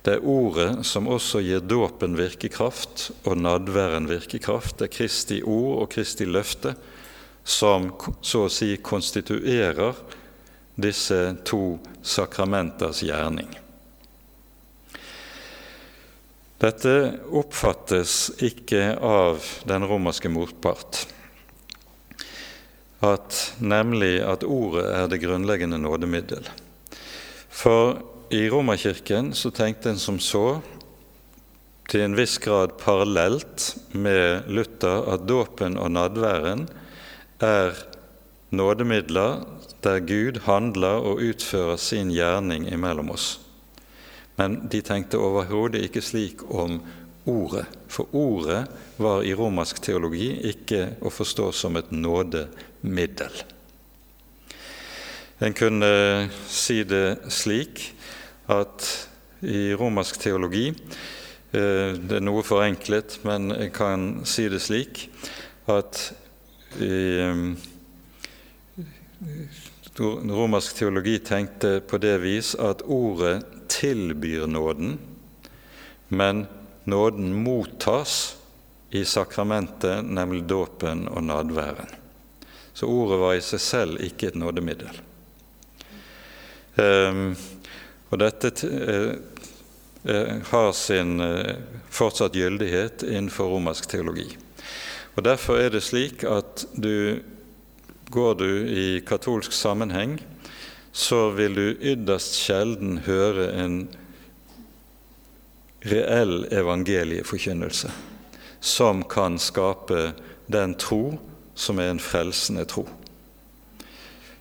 [0.00, 4.78] Det er ordet som også gir dåpen virkekraft og nadværen virkekraft.
[4.78, 6.72] Det er Kristi ord og Kristi løfte
[7.44, 7.90] som
[8.22, 9.98] så å si konstituerer
[10.80, 13.50] disse to sakramenters gjerning.
[16.60, 16.94] Dette
[17.32, 21.06] oppfattes ikke av den romerske motpart,
[23.00, 26.44] at, nemlig at ordet er det grunnleggende nådemiddel.
[27.48, 27.96] For
[28.30, 30.60] i Romerkirken så tenkte en som så,
[31.90, 36.68] til en viss grad parallelt med Luther, at dåpen og nadværen
[37.42, 37.74] er
[38.54, 39.42] nådemidler
[39.82, 43.40] der Gud handler og utfører sin gjerning imellom oss.
[44.38, 46.78] Men de tenkte overhodet ikke slik om
[47.26, 47.66] ordet.
[47.90, 48.62] For ordet
[49.02, 53.42] var i romersk teologi ikke å forstå som et nådemiddel.
[55.40, 55.90] En kunne
[56.46, 57.90] si det slik
[58.50, 58.88] at
[59.40, 65.06] i romersk teologi eh, Det er noe forenklet, men jeg kan si det slik
[65.70, 66.10] at
[66.80, 66.96] i
[70.00, 74.98] romersk teologi tenkte på det vis at ordet tilbyr nåden,
[76.08, 76.46] men
[76.84, 78.36] nåden mottas
[78.90, 81.92] i sakramentet, nemlig dåpen og nadværen.
[82.72, 85.00] Så ordet var i seg selv ikke et nådemiddel.
[86.80, 87.36] Um,
[88.10, 89.14] og dette uh,
[90.04, 91.54] uh, har sin uh,
[91.94, 94.28] fortsatt gyldighet innenfor romersk teologi.
[95.16, 97.20] Og Derfor er det slik at du
[98.10, 100.18] går du i katolsk sammenheng,
[100.92, 103.76] så vil du ytterst sjelden høre en
[105.86, 107.92] reell evangelieforkynnelse
[108.60, 110.10] som kan skape
[110.50, 111.20] den tro
[111.54, 112.84] som er en frelsende tro.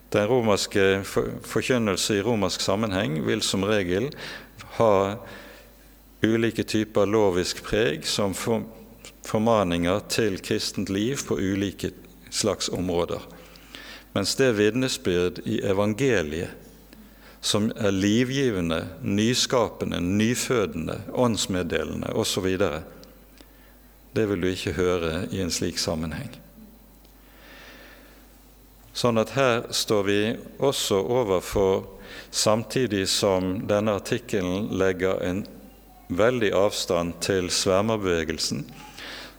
[0.10, 1.04] Den romerske
[1.46, 4.10] forkynnelse i romersk sammenheng vil som regel
[4.80, 5.20] ha
[6.26, 11.92] ulike typer lovisk preg som formaninger til kristent liv på ulike
[12.34, 13.22] slags områder.
[14.16, 16.58] Mens det vitnesbyrd i evangeliet
[17.42, 22.58] som er livgivende, nyskapende, nyfødende, åndsmeddelende osv.,
[24.16, 26.34] det vil du ikke høre i en slik sammenheng.
[29.00, 30.20] Sånn at her står vi
[30.60, 31.86] også overfor,
[32.36, 35.46] samtidig som denne artikkelen legger en
[36.12, 38.66] veldig avstand til svermerbevegelsen,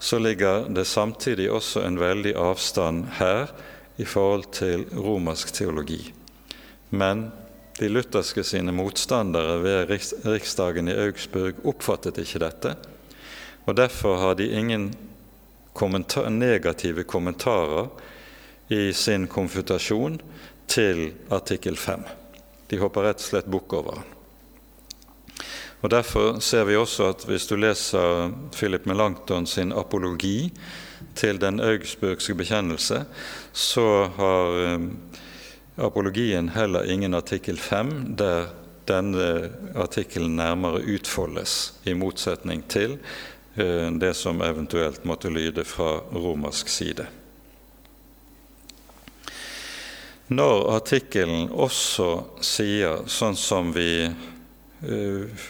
[0.00, 3.50] så ligger det samtidig også en veldig avstand her
[4.00, 6.06] i forhold til romersk teologi.
[6.88, 7.26] Men
[7.76, 9.92] de lutherske sine motstandere ved
[10.24, 12.78] riksdagen i Augsburg oppfattet ikke dette,
[13.68, 14.88] og derfor har de ingen
[15.76, 17.90] kommentar negative kommentarer
[18.70, 20.20] i sin konfutasjon
[20.70, 22.04] til artikkel 5.
[22.70, 24.16] De hopper rett og slett bukk over den.
[25.80, 30.52] Og Derfor ser vi også at hvis du leser Philip Melanchthon sin apologi
[31.16, 33.04] til den augsburgske bekjennelse,
[33.52, 34.86] så har eh,
[35.80, 38.52] apologien heller ingen artikkel 5 der
[38.88, 42.98] denne artikkelen nærmere utfoldes, i motsetning til
[43.54, 47.06] Eh, det som eventuelt måtte lyde fra romersk side.
[50.30, 52.10] Når artikkelen også
[52.46, 55.46] sier, sånn som vi uh,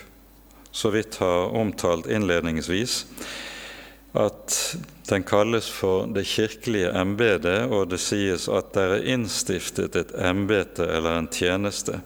[0.73, 3.05] så vidt har omtalt innledningsvis,
[4.17, 4.57] at
[5.11, 10.87] den kalles for det kirkelige embetet, og det sies at det er innstiftet et embete
[10.87, 12.01] eller en tjeneste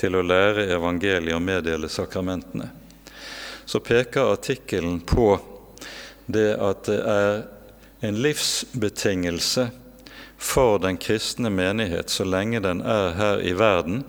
[0.00, 2.66] til å lære evangeliet og meddele sakramentene.
[3.64, 5.36] Så peker artikkelen på
[6.26, 7.44] det at det er
[8.02, 9.68] en livsbetingelse
[10.42, 14.02] for den kristne menighet så lenge den er her i verden,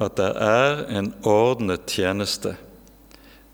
[0.00, 2.56] at det er en ordnet tjeneste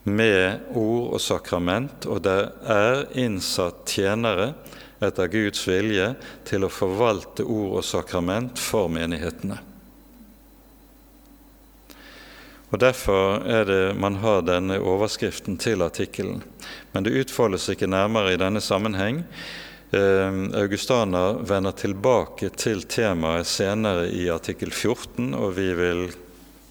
[0.07, 2.39] med ord og sakrament, og det
[2.71, 4.53] er innsatt tjenere
[5.03, 6.13] etter Guds vilje
[6.47, 9.59] til å forvalte ord og sakrament for menighetene.
[12.67, 16.41] Og Derfor er det man har denne overskriften til artikkelen.
[16.91, 19.21] Men det utfoldes ikke nærmere i denne sammenheng.
[19.91, 26.09] Eh, Augustana vender tilbake til temaet senere i artikkel 14, og vi vil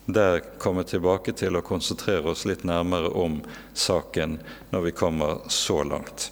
[0.05, 3.41] der komme tilbake til å konsentrere oss litt nærmere om
[3.73, 4.37] saken
[4.71, 6.29] når vi kommer så langt.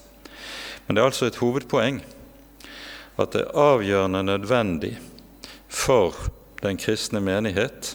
[0.85, 2.03] Men det er altså et hovedpoeng
[3.17, 4.93] at det er avgjørende nødvendig
[5.73, 6.13] for
[6.61, 7.95] den kristne menighet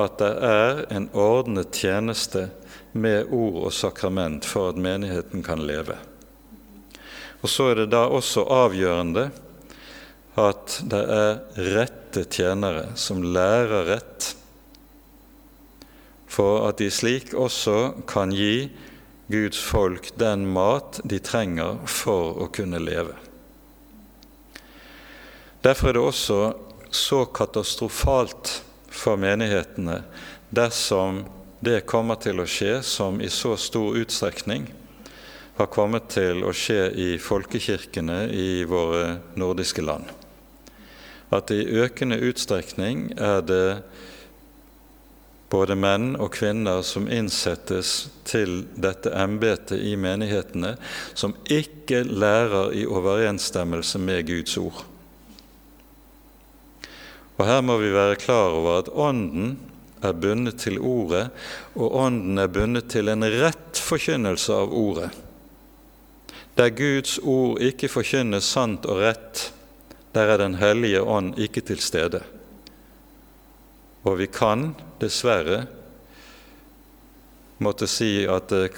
[0.00, 2.48] at det er en ordnet tjeneste
[2.96, 5.98] med ord og sakrament for at menigheten kan leve.
[7.42, 9.28] Og Så er det da også avgjørende
[10.38, 11.38] at det er
[11.74, 14.34] rette tjenere som lærer rett,
[16.28, 18.68] for at de slik også kan gi
[19.28, 23.16] Guds folk den mat de trenger for å kunne leve.
[25.64, 26.40] Derfor er det også
[26.94, 28.52] så katastrofalt
[28.88, 30.00] for menighetene
[30.54, 31.24] dersom
[31.60, 34.68] det kommer til å skje som i så stor utstrekning
[35.58, 40.06] har kommet til å skje i folkekirkene i våre nordiske land.
[41.34, 43.64] At i økende utstrekning er det
[45.50, 50.76] både menn og kvinner som innsettes til dette embetet i menighetene,
[51.16, 54.84] som ikke lærer i overensstemmelse med Guds ord.
[57.38, 59.56] Og Her må vi være klar over at Ånden
[60.02, 61.28] er bundet til ordet,
[61.74, 65.10] og ånden er bundet til en rett forkynnelse av ordet.
[66.58, 69.52] Der Guds ord ikke forkynnes sant og rett,
[70.10, 72.24] der er Den hellige ånd ikke til stede.
[74.02, 75.66] Og vi kan dessverre
[77.62, 78.72] måtte si at det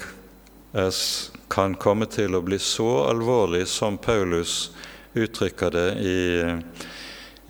[1.49, 4.71] kan komme til å bli så alvorlig som Paulus
[5.17, 6.21] uttrykker det i,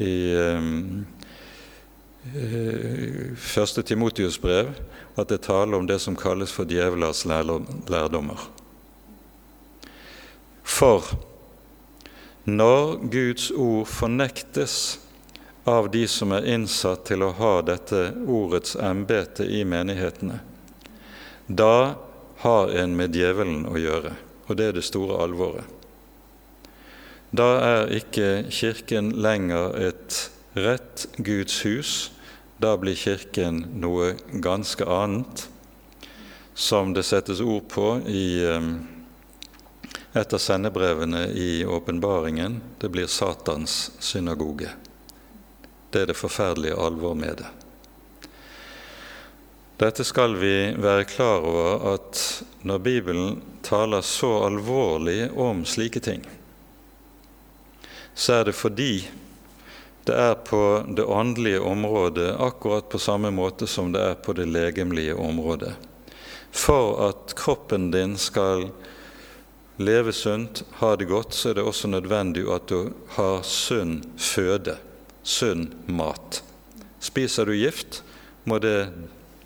[0.02, 1.04] i um,
[3.36, 4.72] første Timotius brev,
[5.20, 8.61] at det taler om det som kalles for djevelers lærdommer.
[10.72, 11.12] For
[12.50, 14.76] når Guds ord fornektes
[15.70, 20.40] av de som er innsatt til å ha dette ordets embete i menighetene,
[21.46, 21.96] da
[22.42, 24.16] har en med djevelen å gjøre,
[24.48, 25.68] og det er det store alvoret.
[27.32, 30.18] Da er ikke Kirken lenger et
[30.58, 31.94] rett Guds hus,
[32.60, 35.46] da blir Kirken noe ganske annet,
[36.56, 38.74] som det settes ord på i um,
[40.14, 42.62] et av sendebrevene i åpenbaringen.
[42.78, 44.70] Det blir Satans synagoge.
[45.90, 47.50] Det er det forferdelige alvor med det.
[49.82, 52.20] Dette skal vi være klar over at
[52.62, 56.22] når Bibelen taler så alvorlig om slike ting,
[58.14, 59.08] så er det fordi
[60.06, 60.62] det er på
[60.98, 65.74] det åndelige området akkurat på samme måte som det er på det legemlige området.
[66.52, 68.68] For at kroppen din skal
[69.82, 74.78] leve sunt, ha det godt, så er det også nødvendig at du har sunn føde,
[75.24, 76.44] sunn mat.
[77.02, 78.04] Spiser du gift,
[78.46, 78.92] må det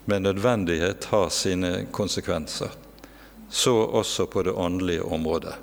[0.06, 2.70] med nødvendighet ha sine konsekvenser.
[3.50, 5.56] Så også på det åndelige området.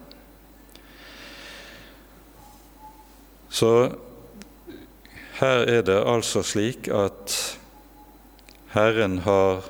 [3.53, 3.93] Så
[5.41, 7.35] her er det altså slik at
[8.73, 9.67] Herren har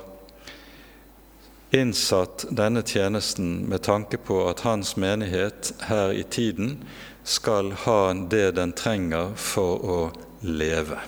[1.73, 6.77] innsatt denne tjenesten med tanke på at hans menighet her i tiden
[7.23, 9.99] skal ha det den trenger for å
[10.41, 10.99] leve.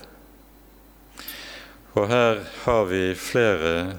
[1.93, 3.95] Og her har vi flere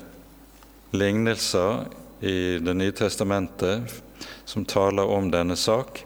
[0.90, 1.86] lignelser
[2.20, 3.92] i Det nye testamentet
[4.44, 6.02] som taler om denne sak.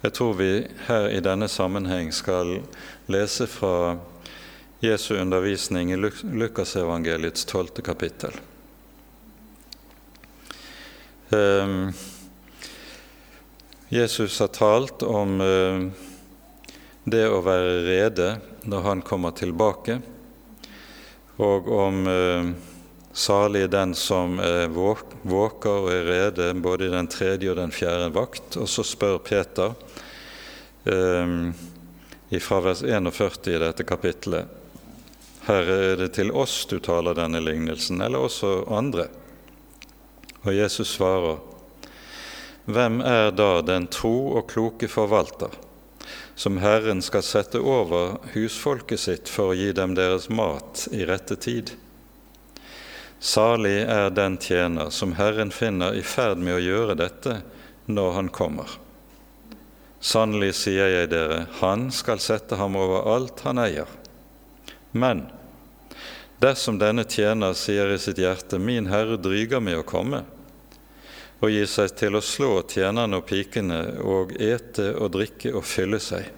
[0.00, 0.52] Jeg tror vi
[0.86, 2.60] her i denne sammenheng skal
[3.10, 3.98] lese fra
[4.80, 8.32] Jesu undervisning i Lukasevangeliets tolvte kapittel.
[11.30, 11.92] Ehm,
[13.88, 15.84] Jesus har talt om eh,
[17.04, 18.30] det å være rede
[18.66, 20.00] når han kommer tilbake
[21.40, 22.50] og om eh,
[23.12, 28.10] salig den som eh, våker og er rede både i den tredje og den fjerde
[28.14, 28.58] vakt.
[28.60, 29.72] Og så spør Peter
[30.90, 31.38] eh,
[32.42, 34.56] fra vers 41 i dette kapittelet
[35.46, 39.08] Herre, er det til oss du taler denne lignelsen, eller også andre.
[40.44, 41.40] Og Jesus svarer,
[42.70, 45.50] Hvem er da den tro og kloke forvalter?
[46.40, 51.36] som Herren skal sette over husfolket sitt for å gi dem deres mat i rette
[51.36, 51.74] tid.
[53.20, 57.34] Salig er den tjener som Herren finner i ferd med å gjøre dette
[57.92, 58.72] når han kommer.
[60.00, 63.90] Sannelig sier jeg dere, han skal sette ham over alt han eier.
[64.96, 65.26] Men
[66.40, 70.24] dersom denne tjener sier i sitt hjerte, min Herre dryger med å komme,
[71.40, 76.00] og gir seg til å slå tjenerne og pikene og ete og drikke og fylle
[76.00, 76.28] seg.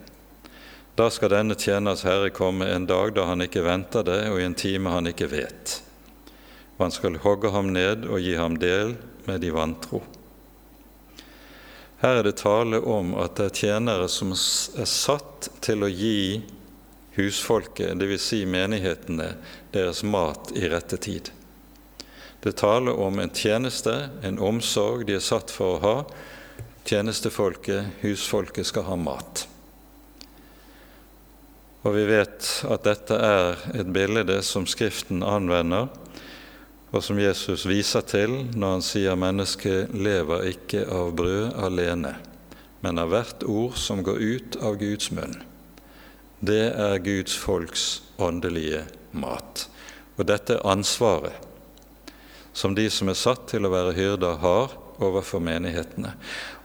[0.94, 4.44] Da skal denne tjeners herre komme en dag da han ikke venter det, og i
[4.44, 5.78] en time han ikke vet.
[6.76, 8.94] Og han skal hogge ham ned og gi ham del
[9.24, 10.02] med de vantro.
[12.02, 16.42] Her er det tale om at det er tjenere som er satt til å gi
[17.16, 18.22] husfolket, dvs.
[18.22, 19.34] Si menighetene,
[19.72, 21.30] deres mat i rette tid.
[22.42, 25.96] Det taler om en tjeneste, en omsorg de er satt for å ha.
[26.88, 29.44] Tjenestefolket, husfolket, skal ha mat.
[31.82, 35.90] Og vi vet at dette er et bilde som Skriften anvender,
[36.92, 42.16] og som Jesus viser til når han sier mennesket lever ikke av brød alene,
[42.82, 45.38] men av hvert ord som går ut av Guds munn.
[46.42, 48.80] Det er Guds folks åndelige
[49.14, 49.68] mat.
[50.18, 51.38] Og dette ansvaret
[52.52, 56.16] som de som er satt til å være hyrder, har overfor menighetene.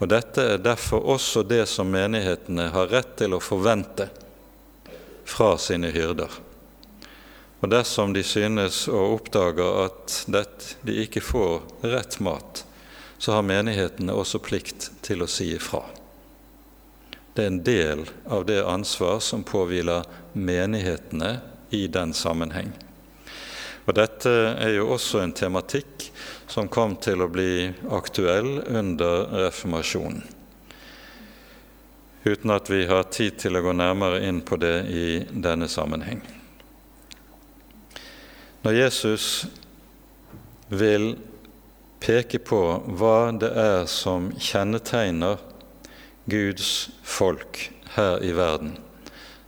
[0.01, 4.09] Og Dette er derfor også det som menighetene har rett til å forvente
[5.29, 6.33] fra sine hyrder.
[7.61, 10.17] Og dersom de synes og oppdager at
[10.85, 12.65] de ikke får rett mat,
[13.17, 15.85] så har menighetene også plikt til å si ifra.
[17.37, 21.35] Det er en del av det ansvar som påhviler menighetene
[21.69, 22.71] i den sammenheng.
[23.85, 26.07] Og Dette er jo også en tematikk
[26.49, 30.23] som kom til å bli aktuell under reformasjonen.
[32.25, 36.23] Uten at vi har tid til å gå nærmere inn på det i denne sammenheng.
[38.65, 39.27] Når Jesus
[40.73, 41.13] vil
[42.01, 42.63] peke på
[42.97, 45.37] hva det er som kjennetegner
[46.29, 48.77] Guds folk her i verden,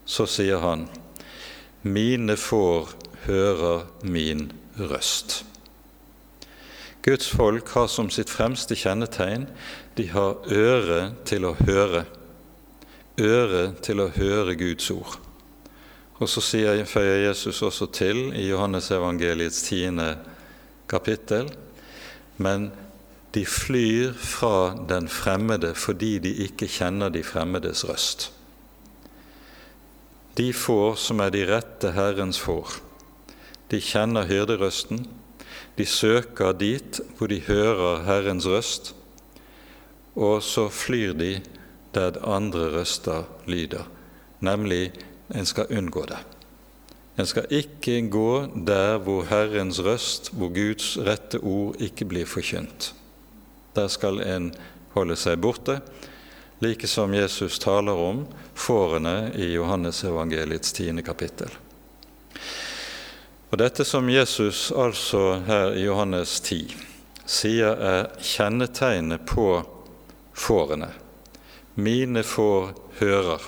[0.05, 0.88] så sier han:"
[1.84, 2.89] Mine får
[3.25, 5.45] hører min røst.
[7.01, 9.47] Guds folk har som sitt fremste kjennetegn
[9.97, 12.03] de har øre til å høre.
[13.19, 15.19] Øre til å høre Guds ord.
[16.19, 20.17] Og så sier, føyer Jesus også til i Johannesevangeliets tiende
[20.88, 21.47] kapittel
[22.39, 22.69] men
[23.34, 28.32] de flyr fra den fremmede fordi de ikke kjenner de fremmedes røst.
[30.38, 32.80] De får som er de rette Herrens får.
[33.69, 35.03] De kjenner hyrderøsten.
[35.77, 38.93] De søker dit hvor de hører Herrens røst,
[40.15, 41.39] og så flyr de
[41.93, 43.86] der andre røster lyder,
[44.39, 44.91] nemlig
[45.36, 46.19] en skal unngå det.
[47.19, 52.93] En skal ikke gå der hvor Herrens røst, hvor Guds rette ord ikke blir forkynt.
[53.80, 54.51] Der skal en
[54.91, 55.77] holde seg borte,
[56.59, 61.53] like som Jesus taler om fårene i Johannesevangeliets tiende kapittel.
[63.49, 66.75] Og Dette som Jesus altså her i Johannes 10
[67.23, 69.47] sier er kjennetegnet på
[70.36, 70.91] fårene.
[71.80, 73.45] Mine får hører.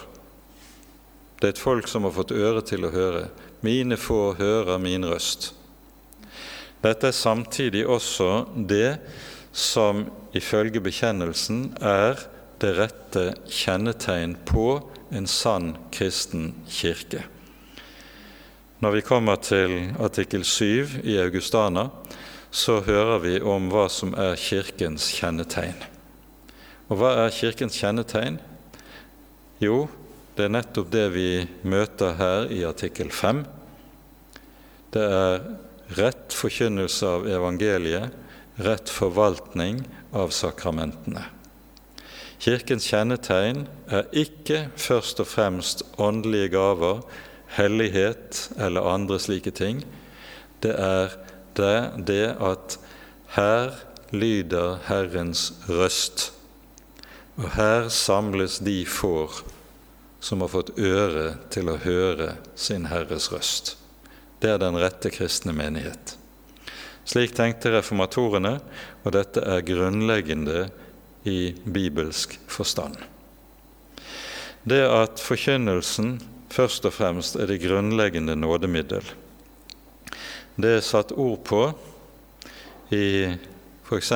[1.42, 3.26] Det er et folk som har fått øre til å høre.
[3.68, 5.52] Mine får hører min røst.
[6.82, 8.96] Dette er samtidig også det
[9.52, 10.06] som
[10.38, 12.20] ifølge bekjennelsen er
[12.62, 14.80] det rette kjennetegn på
[15.12, 17.26] en sann kristen kirke.
[18.82, 21.90] Når vi kommer til artikkel 7 i Augustana,
[22.52, 25.78] så hører vi om hva som er Kirkens kjennetegn.
[26.90, 28.40] Og hva er Kirkens kjennetegn?
[29.62, 29.86] Jo,
[30.36, 31.28] det er nettopp det vi
[31.62, 33.44] møter her i artikkel 5.
[34.92, 35.46] Det er
[36.00, 38.12] rett forkynnelse av evangeliet,
[38.66, 39.84] rett forvaltning
[40.16, 41.26] av sakramentene.
[42.42, 47.04] Kirkens kjennetegn er ikke først og fremst åndelige gaver,
[47.54, 49.84] hellighet eller andre slike ting.
[50.64, 51.14] Det er
[51.58, 52.78] det, det at
[53.36, 53.76] her
[54.12, 56.32] lyder Herrens røst,
[57.38, 59.44] og her samles de får
[60.22, 63.76] som har fått øre til å høre sin Herres røst.
[64.42, 66.16] Det er den rette kristne menighet.
[67.06, 68.60] Slik tenkte reformatorene,
[69.04, 70.68] og dette er grunnleggende
[71.28, 72.98] i bibelsk forstand.
[74.64, 76.20] Det at forkynnelsen
[76.54, 79.06] først og fremst er det grunnleggende nådemiddel.
[80.62, 81.64] Det er satt ord på
[82.94, 83.32] i
[83.88, 84.12] f.eks.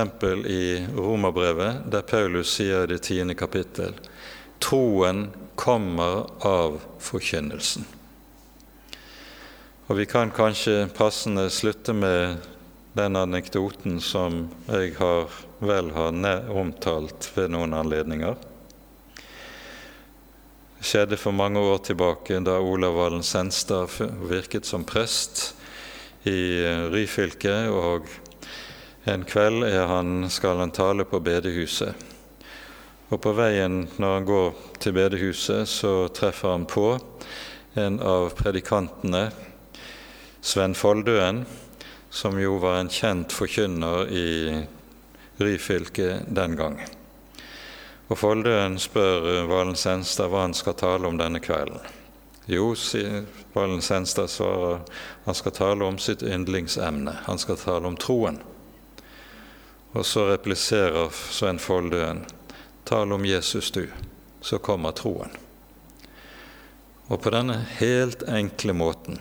[0.46, 0.64] i
[0.96, 3.96] Romerbrevet, der Paulus sier i det tiende kapittel
[4.60, 7.86] troen kommer av forkynnelsen.
[9.86, 12.42] Og Vi kan kanskje passende slutte med
[12.96, 16.16] den anekdoten som jeg har, vel har
[16.56, 18.38] omtalt ved noen anledninger
[20.78, 23.92] Det skjedde for mange år tilbake da Olav Valen Senstad
[24.30, 25.58] virket som prest
[26.24, 27.56] i eh, Ryfylke.
[27.74, 28.08] Og
[29.10, 31.96] en kveld han, skal han tale på bedehuset.
[33.10, 37.00] Og på veien når han går til bedehuset, så treffer han på
[37.76, 39.32] en av predikantene,
[40.46, 41.44] Sven Foldøen,
[42.16, 44.28] som jo var en kjent forkynner i
[45.38, 46.78] Ryfylke den gang.
[48.08, 51.84] Og Foldøen spør eh, Valen Senstad hva han skal tale om denne kvelden.
[52.48, 52.70] Jo,
[53.52, 54.80] Valen Senstad svarer
[55.26, 57.18] han skal tale om sitt yndlingsemne.
[57.28, 58.40] Han skal tale om troen.
[59.92, 62.24] Og så repliserer Svein Foldøen
[62.88, 63.90] tal om Jesus, du,
[64.40, 65.36] så kommer troen.
[67.12, 69.20] Og på denne helt enkle måten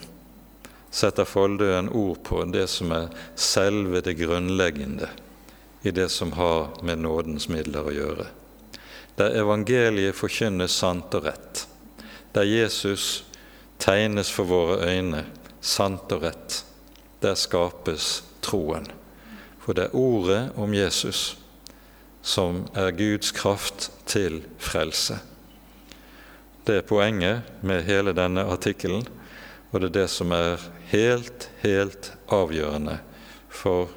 [0.94, 5.10] setter Foldøen ord på det som er selve det grunnleggende
[5.84, 8.30] i det som har med nådens midler å gjøre
[9.16, 11.64] der evangeliet forkynnes sant og rett,
[12.34, 13.24] der Jesus
[13.78, 15.22] tegnes for våre øyne
[15.60, 16.62] sant og rett,
[17.22, 18.88] der skapes troen.
[19.62, 21.36] For det er ordet om Jesus
[22.24, 25.20] som er Guds kraft til frelse.
[26.64, 29.04] Det er poenget med hele denne artikkelen,
[29.70, 30.62] og det er det som er
[30.94, 33.00] helt, helt avgjørende
[33.50, 33.90] for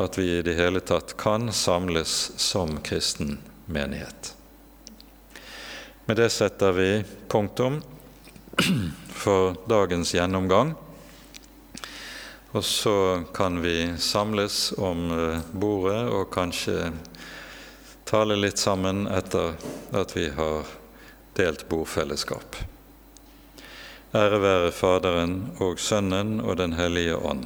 [0.00, 4.34] at vi i det hele tatt kan samles som kristen menighet.
[6.04, 6.90] Med det setter vi
[7.32, 7.80] punktum
[9.24, 10.76] for dagens gjennomgang
[12.52, 16.90] Og så kan vi samles om eh, bordet og kanskje
[18.10, 19.54] tale litt sammen etter
[19.94, 20.66] at vi har
[21.38, 22.58] delt bordfellesskap.
[24.10, 27.44] Ære være Faderen og Sønnen og Den hellige ånd,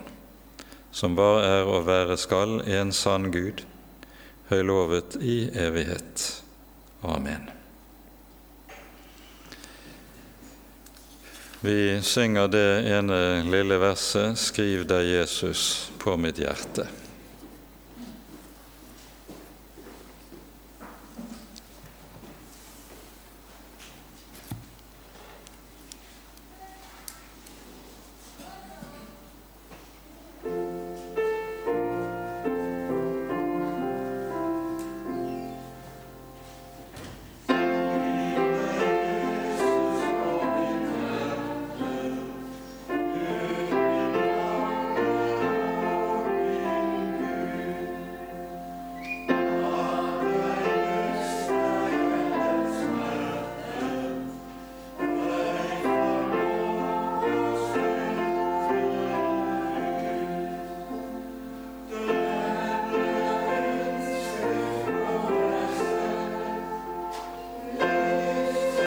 [0.96, 3.60] som var er og være skal en sann Gud,
[4.48, 6.24] høylovet i evighet.
[7.04, 7.50] Amen.
[11.60, 17.03] Vi synger det ene lille verset 'Skriv deg Jesus på mitt hjerte'.